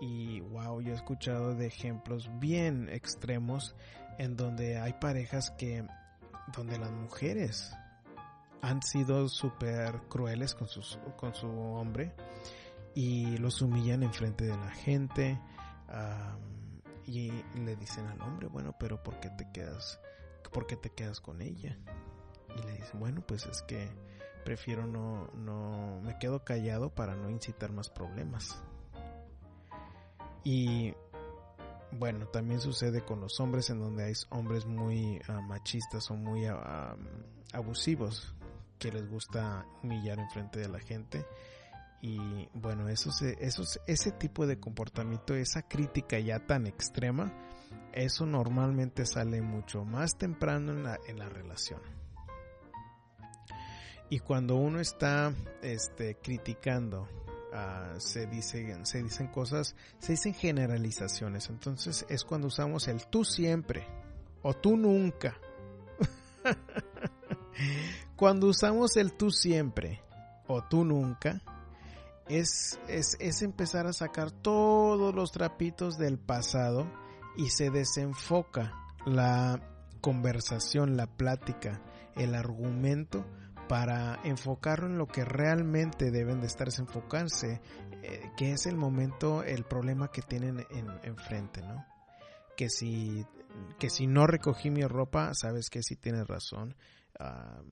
Y 0.00 0.40
wow, 0.40 0.80
yo 0.80 0.92
he 0.92 0.94
escuchado 0.94 1.56
de 1.56 1.66
ejemplos 1.66 2.30
bien 2.38 2.88
extremos 2.88 3.74
en 4.18 4.36
donde 4.36 4.78
hay 4.78 4.92
parejas 4.94 5.50
que 5.50 5.84
donde 6.56 6.78
las 6.78 6.92
mujeres 6.92 7.74
han 8.62 8.82
sido 8.82 9.28
súper 9.28 10.02
crueles 10.08 10.54
con, 10.54 10.68
sus, 10.68 10.96
con 11.16 11.34
su 11.34 11.48
hombre 11.48 12.14
y 12.94 13.36
los 13.38 13.60
humillan 13.62 14.04
en 14.04 14.12
frente 14.12 14.44
de 14.44 14.56
la 14.56 14.70
gente 14.70 15.40
y 17.06 17.30
le 17.58 17.76
dicen 17.76 18.06
al 18.06 18.20
hombre, 18.22 18.48
bueno, 18.48 18.74
pero 18.78 19.02
¿por 19.02 19.20
qué 19.20 19.30
te 19.30 19.50
quedas, 19.52 20.00
por 20.52 20.66
qué 20.66 20.76
te 20.76 20.90
quedas 20.90 21.20
con 21.20 21.40
ella? 21.42 21.78
Y 22.56 22.62
le 22.66 22.72
dicen, 22.72 23.00
bueno, 23.00 23.22
pues 23.26 23.46
es 23.46 23.62
que 23.62 23.90
prefiero 24.44 24.86
no, 24.86 25.28
no, 25.34 26.00
me 26.02 26.18
quedo 26.18 26.44
callado 26.44 26.94
para 26.94 27.16
no 27.16 27.30
incitar 27.30 27.72
más 27.72 27.88
problemas. 27.88 28.62
Y 30.44 30.94
bueno, 31.92 32.26
también 32.26 32.60
sucede 32.60 33.02
con 33.04 33.20
los 33.20 33.40
hombres 33.40 33.70
en 33.70 33.80
donde 33.80 34.04
hay 34.04 34.12
hombres 34.30 34.66
muy 34.66 35.20
ah, 35.28 35.40
machistas 35.40 36.10
o 36.10 36.14
muy 36.14 36.46
ah, 36.46 36.96
abusivos 37.52 38.34
que 38.78 38.92
les 38.92 39.08
gusta 39.08 39.64
humillar 39.82 40.18
en 40.18 40.28
frente 40.30 40.60
de 40.60 40.68
la 40.68 40.80
gente 40.80 41.24
y 42.04 42.50
bueno, 42.52 42.86
ese 42.90 44.12
tipo 44.12 44.46
de 44.46 44.60
comportamiento, 44.60 45.34
esa 45.34 45.62
crítica 45.62 46.18
ya 46.18 46.38
tan 46.38 46.66
extrema, 46.66 47.32
eso 47.94 48.26
normalmente 48.26 49.06
sale 49.06 49.40
mucho 49.40 49.86
más 49.86 50.18
temprano 50.18 50.72
en 50.72 50.82
la, 50.82 50.98
en 51.06 51.18
la 51.18 51.30
relación. 51.30 51.80
Y 54.10 54.18
cuando 54.18 54.56
uno 54.56 54.80
está 54.80 55.32
este, 55.62 56.16
criticando, 56.16 57.08
uh, 57.54 57.98
se, 57.98 58.26
dice, 58.26 58.84
se 58.84 59.02
dicen 59.02 59.28
cosas, 59.28 59.74
se 59.98 60.12
dicen 60.12 60.34
generalizaciones. 60.34 61.48
Entonces 61.48 62.04
es 62.10 62.22
cuando 62.22 62.48
usamos 62.48 62.86
el 62.86 63.06
tú 63.06 63.24
siempre 63.24 63.86
o 64.42 64.52
tú 64.52 64.76
nunca. 64.76 65.38
cuando 68.14 68.48
usamos 68.48 68.94
el 68.98 69.14
tú 69.14 69.30
siempre 69.30 70.02
o 70.46 70.62
tú 70.64 70.84
nunca, 70.84 71.40
es, 72.28 72.78
es, 72.88 73.16
es 73.20 73.42
empezar 73.42 73.86
a 73.86 73.92
sacar 73.92 74.30
todos 74.30 75.14
los 75.14 75.32
trapitos 75.32 75.98
del 75.98 76.18
pasado 76.18 76.90
y 77.36 77.50
se 77.50 77.70
desenfoca 77.70 78.72
la 79.04 79.60
conversación, 80.00 80.96
la 80.96 81.06
plática, 81.06 81.82
el 82.16 82.34
argumento 82.34 83.24
para 83.68 84.20
enfocarlo 84.24 84.86
en 84.86 84.98
lo 84.98 85.06
que 85.06 85.24
realmente 85.24 86.10
deben 86.10 86.40
de 86.40 86.46
estarse 86.46 86.82
enfocarse, 86.82 87.60
eh, 88.02 88.30
que 88.36 88.52
es 88.52 88.66
el 88.66 88.76
momento, 88.76 89.42
el 89.42 89.64
problema 89.64 90.08
que 90.08 90.22
tienen 90.22 90.66
en, 90.70 90.86
enfrente, 91.02 91.62
¿no? 91.62 91.84
Que 92.56 92.68
si, 92.68 93.24
que 93.78 93.90
si 93.90 94.06
no 94.06 94.26
recogí 94.26 94.70
mi 94.70 94.82
ropa, 94.82 95.32
sabes 95.34 95.70
que 95.70 95.82
si 95.82 95.96
tienes 95.96 96.26
razón. 96.26 96.76
Ah, 97.18 97.62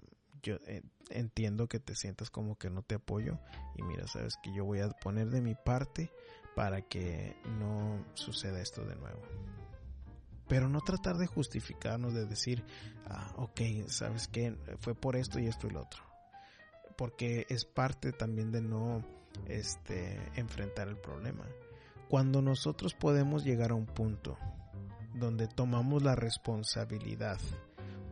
yo 0.43 0.57
eh, 0.67 0.83
entiendo 1.11 1.69
que 1.69 1.79
te 1.79 1.95
sientas 1.95 2.31
como 2.31 2.57
que 2.57 2.71
no 2.71 2.83
te 2.83 2.97
apoyo 2.97 3.39
y 3.77 3.83
mira, 3.83 4.07
sabes 4.07 4.35
que 4.43 4.53
yo 4.53 4.65
voy 4.65 4.81
a 4.81 4.89
poner 4.89 5.31
de 5.31 5.41
mi 5.41 5.55
parte 5.55 6.11
para 6.55 6.83
que 6.83 7.37
no 7.59 8.05
suceda 8.15 8.61
esto 8.61 8.85
de 8.85 8.97
nuevo. 8.97 9.21
Pero 10.49 10.69
no 10.69 10.81
tratar 10.81 11.17
de 11.17 11.27
justificarnos, 11.27 12.13
de 12.13 12.27
decir, 12.27 12.65
ah, 13.07 13.33
ok, 13.37 13.61
sabes 13.87 14.29
que 14.29 14.57
fue 14.81 14.95
por 14.95 15.17
esto 15.17 15.39
y 15.39 15.47
esto 15.47 15.67
y 15.67 15.71
lo 15.71 15.83
otro. 15.83 16.03
Porque 16.97 17.47
es 17.49 17.65
parte 17.65 18.13
también 18.13 18.51
de 18.53 18.61
no 18.61 19.03
este, 19.47 20.19
enfrentar 20.35 20.89
el 20.89 20.97
problema. 20.97 21.47
Cuando 22.09 22.43
nosotros 22.43 22.93
podemos 22.95 23.45
llegar 23.45 23.71
a 23.71 23.77
un 23.77 23.87
punto 23.87 24.37
donde 25.15 25.47
tomamos 25.47 26.03
la 26.03 26.15
responsabilidad 26.15 27.39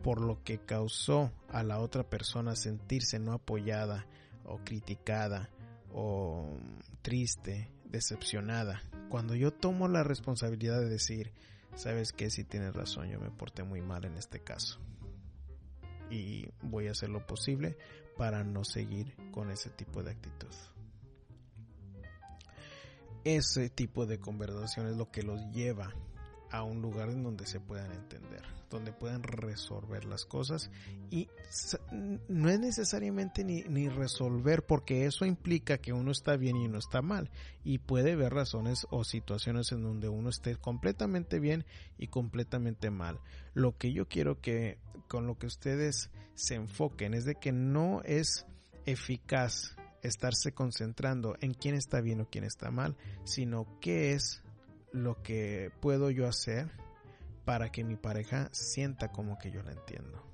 por 0.01 0.21
lo 0.21 0.43
que 0.43 0.59
causó 0.59 1.31
a 1.49 1.63
la 1.63 1.79
otra 1.79 2.09
persona 2.09 2.55
sentirse 2.55 3.19
no 3.19 3.33
apoyada 3.33 4.05
o 4.45 4.57
criticada 4.59 5.49
o 5.93 6.57
triste, 7.01 7.71
decepcionada. 7.85 8.81
Cuando 9.09 9.35
yo 9.35 9.51
tomo 9.51 9.87
la 9.87 10.03
responsabilidad 10.03 10.79
de 10.79 10.89
decir, 10.89 11.33
sabes 11.75 12.11
que 12.13 12.29
si 12.29 12.43
tienes 12.43 12.73
razón, 12.73 13.09
yo 13.09 13.19
me 13.19 13.29
porté 13.29 13.63
muy 13.63 13.81
mal 13.81 14.05
en 14.05 14.17
este 14.17 14.39
caso. 14.39 14.79
Y 16.09 16.49
voy 16.61 16.87
a 16.87 16.91
hacer 16.91 17.09
lo 17.09 17.25
posible 17.25 17.77
para 18.17 18.43
no 18.43 18.63
seguir 18.63 19.15
con 19.31 19.51
ese 19.51 19.69
tipo 19.69 20.03
de 20.03 20.11
actitud. 20.11 20.53
Ese 23.23 23.69
tipo 23.69 24.05
de 24.05 24.19
conversación 24.19 24.87
es 24.87 24.97
lo 24.97 25.11
que 25.11 25.21
los 25.23 25.39
lleva 25.51 25.93
a 26.49 26.63
un 26.63 26.81
lugar 26.81 27.09
en 27.09 27.23
donde 27.23 27.45
se 27.45 27.59
puedan 27.59 27.91
entender, 27.91 28.43
donde 28.71 28.93
puedan 28.93 29.21
resolver 29.23 30.05
las 30.05 30.25
cosas 30.25 30.71
y 31.09 31.29
no 32.27 32.49
es 32.49 32.59
necesariamente 32.59 33.43
ni, 33.43 33.63
ni, 33.63 33.89
resolver 33.89 34.65
porque 34.65 35.05
eso 35.05 35.25
implica 35.25 35.77
que 35.77 35.93
uno 35.93 36.11
está 36.11 36.37
bien 36.37 36.55
y 36.57 36.65
uno 36.65 36.79
está 36.79 37.01
mal 37.01 37.29
y 37.63 37.79
puede 37.79 38.13
haber 38.13 38.33
razones 38.33 38.87
o 38.89 39.03
situaciones 39.03 39.71
en 39.71 39.83
donde 39.83 40.09
uno 40.09 40.29
esté 40.29 40.55
completamente 40.55 41.39
bien 41.39 41.65
y 41.97 42.07
completamente 42.07 42.89
mal. 42.89 43.19
Lo 43.53 43.77
que 43.77 43.93
yo 43.93 44.07
quiero 44.07 44.39
que 44.41 44.79
con 45.07 45.27
lo 45.27 45.37
que 45.37 45.47
ustedes 45.47 46.09
se 46.33 46.55
enfoquen 46.55 47.13
es 47.13 47.25
de 47.25 47.35
que 47.35 47.51
no 47.51 48.01
es 48.05 48.45
eficaz 48.85 49.75
estarse 50.01 50.53
concentrando 50.53 51.35
en 51.41 51.53
quién 51.53 51.75
está 51.75 52.01
bien 52.01 52.21
o 52.21 52.29
quién 52.29 52.43
está 52.43 52.71
mal, 52.71 52.95
sino 53.23 53.67
qué 53.79 54.13
es 54.13 54.41
lo 54.91 55.21
que 55.21 55.71
puedo 55.79 56.09
yo 56.09 56.27
hacer 56.27 56.71
para 57.51 57.69
que 57.69 57.83
mi 57.83 57.97
pareja 57.97 58.47
sienta 58.53 59.11
como 59.11 59.37
que 59.37 59.51
yo 59.51 59.61
la 59.61 59.73
entiendo. 59.73 60.25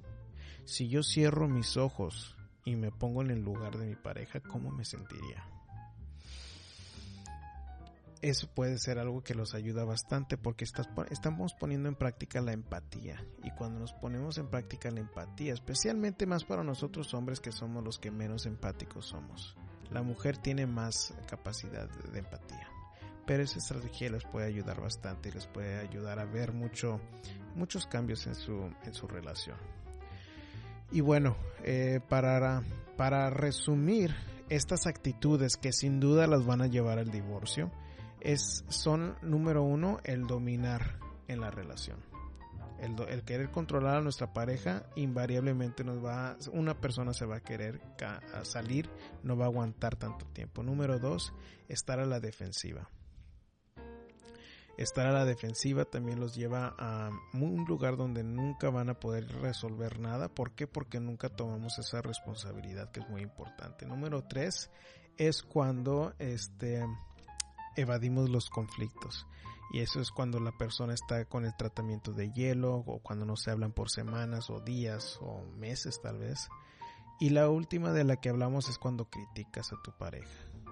Si 0.65 0.88
yo 0.88 1.01
cierro 1.01 1.47
mis 1.47 1.75
ojos 1.75 2.38
y 2.63 2.75
me 2.75 2.91
pongo 2.91 3.23
en 3.23 3.32
el 3.32 3.41
lugar 3.41 3.75
de 3.75 3.88
mi 3.88 3.95
pareja, 3.95 4.39
¿cómo 4.39 4.69
me 4.69 4.86
sentiría? 4.86 5.43
Eso 8.21 8.47
puede 8.53 8.77
ser 8.77 8.99
algo 8.99 9.23
que 9.23 9.34
los 9.34 9.56
ayuda 9.56 9.84
bastante 9.84 10.38
porque 10.38 10.63
estamos 10.63 11.56
poniendo 11.56 11.89
en 11.89 11.95
práctica 11.95 12.39
la 12.39 12.53
empatía. 12.53 13.25
Y 13.43 13.49
cuando 13.49 13.80
nos 13.80 13.93
ponemos 13.93 14.38
en 14.38 14.51
práctica 14.51 14.91
la 14.91 14.99
empatía, 14.99 15.56
especialmente 15.56 16.27
más 16.27 16.43
para 16.43 16.63
nosotros 16.63 17.15
hombres 17.15 17.39
que 17.39 17.51
somos 17.51 17.84
los 17.84 17.97
que 17.97 18.12
menos 18.12 18.45
empáticos 18.45 19.08
somos, 19.08 19.58
la 19.89 20.03
mujer 20.03 20.38
tiene 20.38 20.67
más 20.67 21.15
capacidad 21.27 21.89
de 21.89 22.19
empatía 22.19 22.77
pero 23.28 23.44
esa 23.44 23.60
estrategia 23.60 24.10
les 24.10 24.24
puede 24.24 24.48
ayudar 24.48 24.82
bastante 24.82 25.30
y 25.30 25.34
les 25.34 25.46
puede 25.46 25.78
ayudar 25.80 26.18
a 26.18 26.26
ver 26.26 26.54
mucho, 26.54 27.02
muchos 27.56 27.86
cambios 27.86 28.26
en 28.26 28.36
su, 28.36 28.74
en 28.84 28.94
su 28.94 29.06
relación. 29.06 29.58
Y 30.92 31.02
bueno, 31.02 31.36
eh, 31.63 32.00
para, 32.08 32.63
para 32.96 33.30
resumir 33.30 34.16
estas 34.50 34.88
actitudes 34.88 35.58
que 35.58 35.74
sin 35.74 36.00
duda 36.00 36.26
las 36.26 36.46
van 36.46 36.62
a 36.62 36.68
llevar 36.68 37.00
al 37.00 37.12
divorcio, 37.12 37.70
es, 38.22 38.63
son 38.70 39.18
número 39.22 39.62
uno 39.62 40.00
el 40.06 40.26
dominar 40.26 40.98
en 41.28 41.42
la 41.42 41.52
relación. 41.52 42.00
El, 42.80 42.96
el, 43.10 43.24
querer 43.24 43.52
controlar 43.52 43.98
a 43.98 44.02
nuestra 44.02 44.32
pareja 44.32 44.86
invariablemente 44.96 45.84
nos 45.84 46.04
va 46.04 46.38
una 46.54 46.80
persona 46.80 47.12
se 47.12 47.26
va 47.26 47.38
a 47.38 47.44
querer 47.44 47.82
salir 48.44 48.88
no 49.24 49.36
va 49.36 49.46
a 49.46 49.48
aguantar 49.48 49.96
tanto 49.96 50.28
tiempo 50.28 50.62
número 50.62 51.00
dos 51.00 51.34
estar 51.70 52.00
a 52.00 52.06
la 52.06 52.20
defensiva 52.20 52.88
Estar 54.78 55.08
a 55.08 55.12
la 55.12 55.26
defensiva 55.26 55.86
también 55.86 56.20
los 56.20 56.36
lleva 56.36 56.76
a 56.78 57.10
un 57.34 57.66
lugar 57.66 57.98
donde 57.98 58.24
nunca 58.24 58.70
van 58.70 58.90
a 58.90 59.00
poder 59.00 59.28
resolver 59.42 60.00
nada. 60.00 60.30
¿Por 60.30 60.52
qué? 60.52 60.68
Porque 60.68 61.00
nunca 61.00 61.30
tomamos 61.30 61.80
esa 61.80 62.04
responsabilidad 62.04 62.92
que 62.92 63.00
es 63.00 63.10
muy 63.10 63.22
importante. 63.22 63.88
Número 63.88 64.24
tres 64.24 64.70
es 65.18 65.42
cuando 65.42 66.13
este, 66.20 66.86
evadimos 67.76 68.30
los 68.30 68.52
conflictos. 68.52 69.26
Y 69.74 69.80
eso 69.80 70.00
es 70.00 70.12
cuando 70.12 70.40
la 70.40 70.52
persona 70.52 70.94
está 70.94 71.26
con 71.26 71.44
el 71.44 71.58
tratamiento 71.58 72.13
de 72.13 72.32
hielo 72.32 72.84
o 72.86 73.00
cuando 73.00 73.26
no 73.26 73.36
se 73.36 73.50
hablan 73.50 73.74
por 73.74 73.90
semanas 73.90 74.50
o 74.52 74.62
días 74.62 75.18
o 75.22 75.44
meses 75.58 76.00
tal 76.02 76.20
vez. 76.20 76.50
Y 77.20 77.32
la 77.32 77.50
última 77.50 77.92
de 77.94 78.04
la 78.04 78.18
que 78.18 78.30
hablamos 78.30 78.70
es 78.70 78.78
cuando 78.78 79.10
criticas 79.10 79.74
a 79.74 79.82
tu 79.82 79.92
pareja 79.92 80.30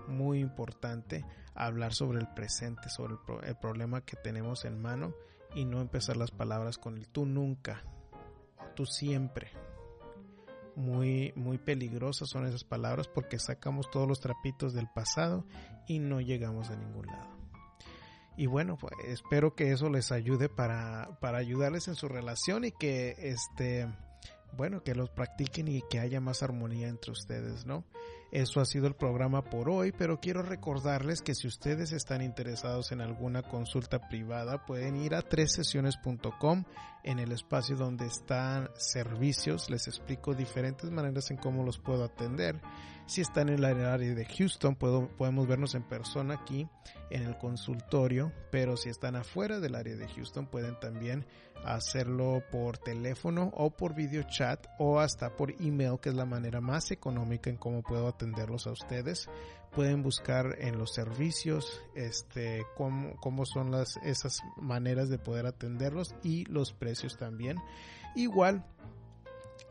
muy 0.08 0.40
importante 0.40 1.26
hablar 1.56 1.94
sobre 1.94 2.20
el 2.20 2.28
presente, 2.28 2.90
sobre 2.90 3.16
el, 3.44 3.56
problema 3.56 4.02
que 4.02 4.18
tenemos 4.18 4.66
en 4.66 4.82
mano 4.82 5.14
y 5.54 5.66
no 5.66 5.82
empezar 5.82 6.18
las 6.18 6.32
palabras 6.32 6.78
con 6.78 6.98
el 6.98 7.08
tú 7.08 7.26
nunca, 7.26 7.84
tú 8.76 8.86
siempre. 8.86 9.52
Muy, 10.76 11.32
muy 11.38 11.58
peligrosas 11.58 12.28
son 12.30 12.46
esas 12.46 12.66
palabras 12.66 13.08
porque 13.08 13.40
sacamos 13.40 13.90
todos 13.90 14.08
los 14.08 14.20
trapitos 14.20 14.74
del 14.74 14.90
pasado 14.94 15.46
y 15.88 16.00
no 16.00 16.20
llegamos 16.20 16.70
a 16.70 16.76
ningún 16.76 17.08
lado. 17.08 17.34
Y 18.36 18.48
bueno, 18.48 18.78
pues, 18.78 18.94
espero 19.06 19.56
que 19.56 19.72
eso 19.72 19.90
les 19.90 20.12
ayude 20.12 20.50
para, 20.50 21.18
para 21.22 21.38
ayudarles 21.38 21.88
en 21.88 21.96
su 21.96 22.10
relación 22.10 22.66
y 22.66 22.74
que 22.74 23.16
este 23.18 23.88
bueno, 24.58 24.84
que 24.84 24.96
los 24.96 25.10
practiquen 25.10 25.68
y 25.68 25.82
que 25.90 26.00
haya 26.00 26.22
más 26.22 26.44
armonía 26.44 26.88
entre 26.88 27.12
ustedes, 27.12 27.66
¿no? 27.66 27.84
Eso 28.36 28.60
ha 28.60 28.66
sido 28.66 28.88
el 28.88 28.96
programa 28.96 29.46
por 29.46 29.70
hoy, 29.70 29.94
pero 29.94 30.20
quiero 30.20 30.42
recordarles 30.42 31.22
que 31.22 31.34
si 31.34 31.48
ustedes 31.48 31.94
están 31.94 32.22
interesados 32.22 32.92
en 32.92 33.00
alguna 33.00 33.44
consulta 33.44 34.10
privada, 34.10 34.66
pueden 34.66 34.98
ir 34.98 35.16
a 35.16 35.22
tresesiones.com 35.22 36.66
en 37.06 37.20
el 37.20 37.32
espacio 37.32 37.78
donde 37.78 38.08
están 38.08 38.70
servicios. 38.76 39.70
Les 39.70 39.88
explico 39.88 40.34
diferentes 40.34 40.92
maneras 40.92 41.32
en 41.32 41.38
cómo 41.38 41.64
los 41.64 41.80
puedo 41.80 42.04
atender. 42.04 42.60
Si 43.06 43.22
están 43.22 43.48
en 43.48 43.56
el 43.56 43.64
área 43.64 43.98
de 43.98 44.26
Houston, 44.26 44.76
podemos 44.76 45.48
vernos 45.48 45.74
en 45.74 45.84
persona 45.84 46.34
aquí 46.34 46.68
en 47.12 47.24
el 47.24 47.38
consultorio, 47.38 48.34
pero 48.52 48.76
si 48.76 48.90
están 48.90 49.16
afuera 49.16 49.62
del 49.62 49.76
área 49.76 49.96
de 49.96 50.10
Houston, 50.10 50.48
pueden 50.48 50.78
también 50.82 51.26
hacerlo 51.66 52.44
por 52.52 52.78
teléfono 52.78 53.52
o 53.56 53.72
por 53.72 53.96
video 53.96 54.24
chat 54.24 54.66
o 54.80 55.00
hasta 55.00 55.36
por 55.36 55.52
email, 55.62 56.00
que 56.00 56.10
es 56.10 56.16
la 56.16 56.26
manera 56.26 56.62
más 56.62 56.92
económica 56.92 57.50
en 57.50 57.58
cómo 57.58 57.82
puedo 57.82 58.08
atenderlos 58.08 58.68
a 58.68 58.72
ustedes. 58.72 59.28
Pueden 59.74 60.04
buscar 60.04 60.56
en 60.60 60.78
los 60.78 60.94
servicios 60.94 61.82
este 61.96 62.66
cómo, 62.76 63.16
cómo 63.18 63.46
son 63.46 63.72
las 63.72 63.98
esas 64.04 64.42
maneras 64.58 65.10
de 65.10 65.18
poder 65.18 65.46
atenderlos 65.46 66.16
y 66.24 66.46
los 66.46 66.74
precios 66.74 67.18
también. 67.18 67.58
Igual 68.16 68.64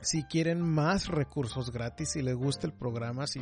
si 0.05 0.25
quieren 0.25 0.61
más 0.61 1.09
recursos 1.09 1.73
gratis, 1.73 2.11
si 2.13 2.23
les 2.23 2.35
gusta 2.35 2.67
el 2.67 2.75
programa, 2.75 3.27
si 3.27 3.41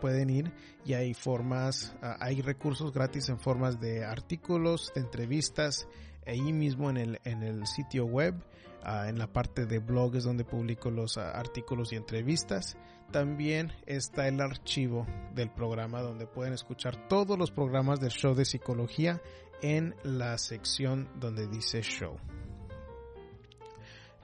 pueden 0.00 0.28
ir 0.28 0.52
y 0.84 0.92
hay 0.92 1.14
formas, 1.14 1.94
ah, 2.02 2.16
hay 2.20 2.42
recursos 2.42 2.92
gratis 2.92 3.28
en 3.30 3.38
formas 3.38 3.80
de 3.80 4.04
artículos, 4.04 4.92
de 4.94 5.00
entrevistas, 5.00 5.88
ahí 6.26 6.52
mismo 6.52 6.90
en 6.90 6.96
el, 6.96 7.20
en 7.24 7.42
el 7.42 7.66
sitio 7.66 8.04
web, 8.06 8.34
ah, 8.82 9.08
en 9.08 9.18
la 9.18 9.32
parte 9.32 9.66
de 9.66 9.78
blog 9.78 10.16
es 10.16 10.24
donde 10.24 10.44
publico 10.44 10.90
los 10.90 11.18
ah, 11.18 11.30
artículos 11.32 11.92
y 11.92 11.96
entrevistas. 11.96 12.76
También 13.10 13.72
está 13.86 14.26
el 14.28 14.40
archivo 14.40 15.06
del 15.34 15.50
programa 15.50 16.00
donde 16.00 16.26
pueden 16.26 16.54
escuchar 16.54 17.08
todos 17.08 17.38
los 17.38 17.50
programas 17.50 18.00
del 18.00 18.10
show 18.10 18.34
de 18.34 18.44
psicología 18.44 19.20
en 19.60 19.94
la 20.02 20.38
sección 20.38 21.08
donde 21.20 21.46
dice 21.46 21.82
show. 21.82 22.16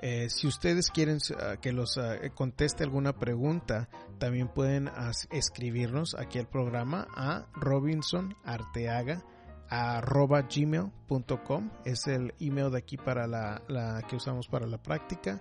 Eh, 0.01 0.31
si 0.31 0.47
ustedes 0.47 0.91
quieren 0.91 1.19
uh, 1.31 1.61
que 1.61 1.73
los 1.73 1.99
conteste 2.35 2.85
alguna 2.85 3.19
pregunta, 3.19 3.89
también 4.19 4.49
pueden 4.49 4.89
escribirnos 5.31 6.15
aquí 6.15 6.39
al 6.39 6.49
programa 6.49 7.09
a 7.17 7.47
robinsonarteaga.gmail.com 9.70 11.70
es 11.85 12.07
el 12.07 12.35
email 12.40 12.70
de 12.70 12.78
aquí 12.78 12.96
para 12.96 13.26
la, 13.26 14.02
que 14.09 14.16
usamos 14.16 14.48
para 14.48 14.66
la 14.66 14.83
práctica. 14.83 15.40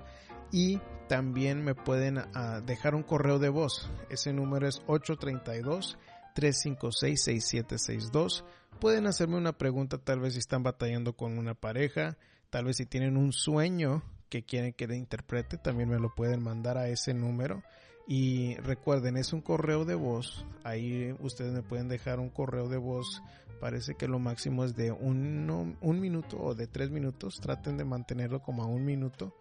Y 0.52 0.80
también 1.10 1.64
me 1.64 1.76
pueden 1.76 2.18
uh, 2.18 2.62
dejar 2.66 2.96
un 2.96 3.04
correo 3.04 3.40
de 3.40 3.50
voz. 3.50 3.90
Ese 4.10 4.34
número 4.34 4.68
es 4.68 4.82
832 4.88 5.98
356 6.34 7.24
6762 7.24 8.46
pueden 8.80 9.08
hacerme 9.08 9.38
una 9.38 9.58
pregunta 9.58 9.98
tal 9.98 10.20
vez 10.20 10.34
si 10.34 10.40
están 10.40 10.62
batallando 10.62 11.14
con 11.14 11.40
una 11.40 11.56
pareja 11.56 12.16
tal 12.52 12.66
vez 12.66 12.78
si 12.78 12.86
tienen 12.86 13.18
un 13.18 13.34
sueño 13.34 14.04
que 14.30 14.44
quieren 14.44 14.74
que 14.74 14.88
le 14.88 14.98
interprete, 14.98 15.58
también 15.58 15.90
me 15.90 16.00
lo 16.00 16.14
pueden 16.14 16.44
mandar 16.44 16.78
a 16.78 16.90
ese 16.90 17.14
número. 17.14 17.64
Y 18.08 18.56
recuerden, 18.56 19.18
es 19.18 19.34
un 19.34 19.42
correo 19.42 19.84
de 19.84 19.96
voz. 19.96 20.46
Ahí 20.64 21.14
ustedes 21.20 21.52
me 21.52 21.62
pueden 21.62 21.90
dejar 21.90 22.20
un 22.20 22.30
correo 22.30 22.70
de 22.70 22.78
voz. 22.78 23.22
Parece 23.60 23.96
que 23.96 24.08
lo 24.08 24.18
máximo 24.18 24.64
es 24.64 24.76
de 24.76 24.92
un, 24.92 25.78
un 25.82 26.00
minuto 26.00 26.38
o 26.40 26.56
de 26.56 26.68
tres 26.68 26.90
minutos. 26.90 27.42
Traten 27.42 27.76
de 27.78 27.84
mantenerlo 27.84 28.42
como 28.42 28.64
a 28.64 28.68
un 28.68 28.86
minuto. 28.86 29.36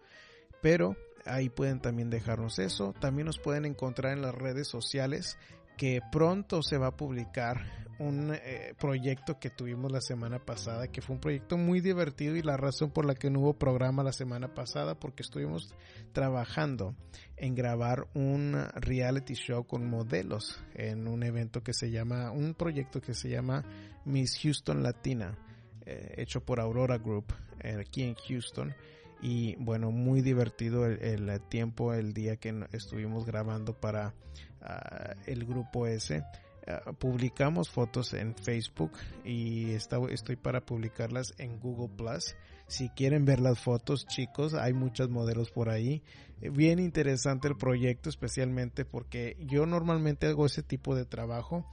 Pero 0.61 0.97
ahí 1.25 1.47
pueden 1.47 1.79
también 1.79 2.09
dejarnos 2.09 2.59
eso. 2.59 2.93
También 2.99 3.27
nos 3.27 3.39
pueden 3.39 3.65
encontrar 3.65 4.11
en 4.11 4.21
las 4.21 4.35
redes 4.35 4.67
sociales 4.67 5.37
que 5.77 6.01
pronto 6.11 6.61
se 6.61 6.77
va 6.77 6.87
a 6.87 6.97
publicar 6.97 7.87
un 7.99 8.33
eh, 8.33 8.73
proyecto 8.79 9.39
que 9.39 9.49
tuvimos 9.49 9.91
la 9.91 10.01
semana 10.01 10.39
pasada, 10.39 10.87
que 10.87 11.01
fue 11.01 11.15
un 11.15 11.21
proyecto 11.21 11.57
muy 11.57 11.81
divertido 11.81 12.35
y 12.35 12.41
la 12.41 12.57
razón 12.57 12.91
por 12.91 13.05
la 13.05 13.15
que 13.15 13.29
no 13.29 13.39
hubo 13.39 13.53
programa 13.53 14.03
la 14.03 14.11
semana 14.11 14.53
pasada, 14.53 14.95
porque 14.95 15.23
estuvimos 15.23 15.73
trabajando 16.13 16.95
en 17.37 17.55
grabar 17.55 18.07
un 18.15 18.55
reality 18.75 19.35
show 19.35 19.65
con 19.65 19.87
modelos 19.87 20.59
en 20.73 21.07
un 21.07 21.23
evento 21.23 21.63
que 21.63 21.73
se 21.73 21.91
llama, 21.91 22.31
un 22.31 22.55
proyecto 22.55 22.99
que 22.99 23.13
se 23.13 23.29
llama 23.29 23.63
Miss 24.05 24.39
Houston 24.41 24.81
Latina, 24.81 25.37
eh, 25.85 26.15
hecho 26.17 26.41
por 26.43 26.59
Aurora 26.59 26.97
Group 26.97 27.33
eh, 27.61 27.77
aquí 27.79 28.03
en 28.03 28.15
Houston. 28.15 28.73
Y 29.21 29.55
bueno 29.55 29.91
muy 29.91 30.21
divertido 30.21 30.85
el, 30.85 31.41
tiempo 31.49 31.93
el 31.93 32.13
día 32.13 32.37
que 32.37 32.53
estuvimos 32.71 33.25
grabando 33.25 33.73
para 33.73 34.13
ah, 34.61 35.15
el 35.25 35.43
grupo 35.45 35.87
ese 35.87 36.23
eh, 36.67 36.79
publicamos 36.99 37.69
fotos 37.69 38.13
en 38.13 38.35
Facebook 38.35 38.91
y 39.23 39.71
estoy 39.71 40.35
para 40.35 40.65
publicarlas 40.65 41.33
en 41.37 41.59
Google 41.61 41.95
Plus. 41.95 42.35
Si 42.67 42.89
quieren 42.89 43.23
ver 43.23 43.39
las 43.39 43.57
fotos, 43.59 44.05
chicos, 44.05 44.53
hay 44.53 44.73
muchos 44.73 45.09
modelos 45.09 45.49
por 45.49 45.69
ahí. 45.69 46.03
Eh, 46.41 46.49
bien 46.49 46.79
interesante 46.79 47.47
el 47.47 47.55
proyecto, 47.55 48.09
especialmente 48.09 48.83
porque 48.83 49.37
yo 49.39 49.65
normalmente 49.65 50.27
hago 50.27 50.45
ese 50.45 50.61
tipo 50.61 50.93
de 50.93 51.05
trabajo, 51.05 51.65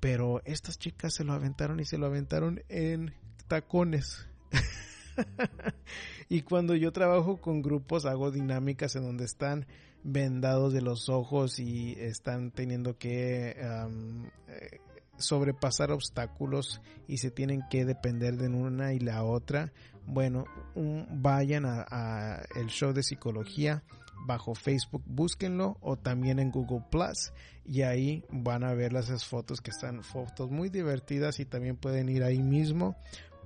pero 0.00 0.40
estas 0.46 0.78
chicas 0.78 1.12
se 1.14 1.24
lo 1.24 1.34
aventaron 1.34 1.78
y 1.78 1.84
se 1.84 1.98
lo 1.98 2.06
aventaron 2.06 2.62
en 2.70 3.12
tacones. 3.46 4.26
y 6.30 6.40
cuando 6.40 6.74
yo 6.74 6.92
trabajo 6.92 7.42
con 7.42 7.60
grupos 7.60 8.06
hago 8.06 8.30
dinámicas 8.30 8.96
en 8.96 9.02
donde 9.02 9.26
están 9.26 9.66
vendados 10.02 10.72
de 10.72 10.82
los 10.82 11.08
ojos 11.08 11.58
y 11.58 11.94
están 11.98 12.50
teniendo 12.50 12.96
que 12.98 13.56
eh, 13.58 14.80
sobrepasar 15.18 15.92
obstáculos 15.92 16.80
y 17.06 17.18
se 17.18 17.30
tienen 17.30 17.62
que 17.70 17.84
depender 17.84 18.36
de 18.36 18.48
una 18.48 18.92
y 18.92 18.98
la 18.98 19.22
otra. 19.24 19.72
Bueno, 20.06 20.44
vayan 20.74 21.64
a, 21.66 22.42
el 22.56 22.66
show 22.68 22.92
de 22.92 23.02
psicología 23.02 23.84
bajo 24.26 24.54
Facebook, 24.54 25.02
búsquenlo 25.06 25.78
o 25.80 25.96
también 25.96 26.38
en 26.38 26.50
Google 26.50 26.84
Plus 26.90 27.32
y 27.64 27.82
ahí 27.82 28.24
van 28.30 28.64
a 28.64 28.74
ver 28.74 28.92
las 28.92 29.24
fotos 29.24 29.60
que 29.60 29.70
están 29.70 30.02
fotos 30.02 30.50
muy 30.50 30.68
divertidas 30.68 31.40
y 31.40 31.46
también 31.46 31.76
pueden 31.76 32.08
ir 32.08 32.22
ahí 32.22 32.42
mismo 32.42 32.96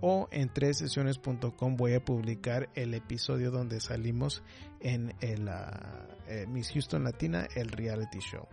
o 0.01 0.29
en 0.31 0.53
tres 0.53 0.79
sesiones.com 0.79 1.77
voy 1.77 1.95
a 1.95 2.05
publicar 2.05 2.69
el 2.75 2.95
episodio 2.95 3.51
donde 3.51 3.81
salimos 3.81 4.43
en 4.81 5.15
el 5.21 5.49
uh, 5.49 6.49
Miss 6.49 6.71
Houston 6.73 7.05
Latina, 7.05 7.47
el 7.55 7.69
reality 7.69 8.19
show. 8.19 8.47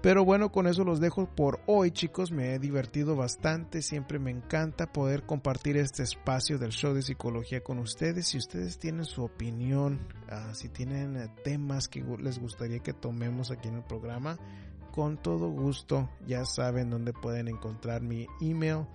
Pero 0.00 0.24
bueno, 0.24 0.52
con 0.52 0.68
eso 0.68 0.84
los 0.84 1.00
dejo 1.00 1.26
por 1.26 1.60
hoy 1.66 1.90
chicos, 1.90 2.30
me 2.30 2.54
he 2.54 2.60
divertido 2.60 3.16
bastante, 3.16 3.82
siempre 3.82 4.20
me 4.20 4.30
encanta 4.30 4.92
poder 4.92 5.24
compartir 5.24 5.76
este 5.76 6.04
espacio 6.04 6.56
del 6.56 6.70
show 6.70 6.94
de 6.94 7.02
psicología 7.02 7.64
con 7.64 7.80
ustedes. 7.80 8.28
Si 8.28 8.38
ustedes 8.38 8.78
tienen 8.78 9.04
su 9.04 9.24
opinión, 9.24 10.06
uh, 10.30 10.54
si 10.54 10.68
tienen 10.68 11.16
uh, 11.16 11.28
temas 11.42 11.88
que 11.88 12.00
les 12.20 12.38
gustaría 12.38 12.78
que 12.78 12.92
tomemos 12.92 13.50
aquí 13.50 13.66
en 13.66 13.74
el 13.74 13.82
programa, 13.82 14.38
con 14.92 15.16
todo 15.20 15.50
gusto 15.50 16.08
ya 16.26 16.44
saben 16.44 16.90
dónde 16.90 17.12
pueden 17.12 17.48
encontrar 17.48 18.00
mi 18.00 18.28
email 18.40 18.86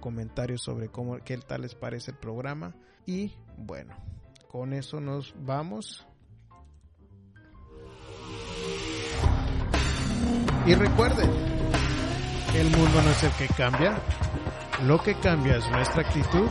comentarios 0.00 0.62
sobre 0.62 0.88
cómo, 0.88 1.18
qué 1.24 1.38
tal 1.38 1.62
les 1.62 1.74
parece 1.74 2.12
el 2.12 2.16
programa. 2.16 2.74
Y 3.06 3.32
bueno, 3.56 3.94
con 4.48 4.72
eso 4.72 5.00
nos 5.00 5.34
vamos. 5.38 6.06
Y 10.66 10.74
recuerden, 10.74 11.30
el 12.54 12.70
mundo 12.76 13.02
no 13.02 13.10
es 13.10 13.22
el 13.24 13.32
que 13.32 13.48
cambia, 13.54 13.98
lo 14.84 15.00
que 15.02 15.14
cambia 15.14 15.56
es 15.56 15.70
nuestra 15.70 16.02
actitud 16.02 16.48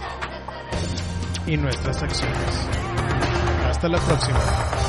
y 1.46 1.56
nuestras 1.56 2.02
acciones. 2.02 2.68
Hasta 3.66 3.88
la 3.88 4.00
próxima. 4.00 4.87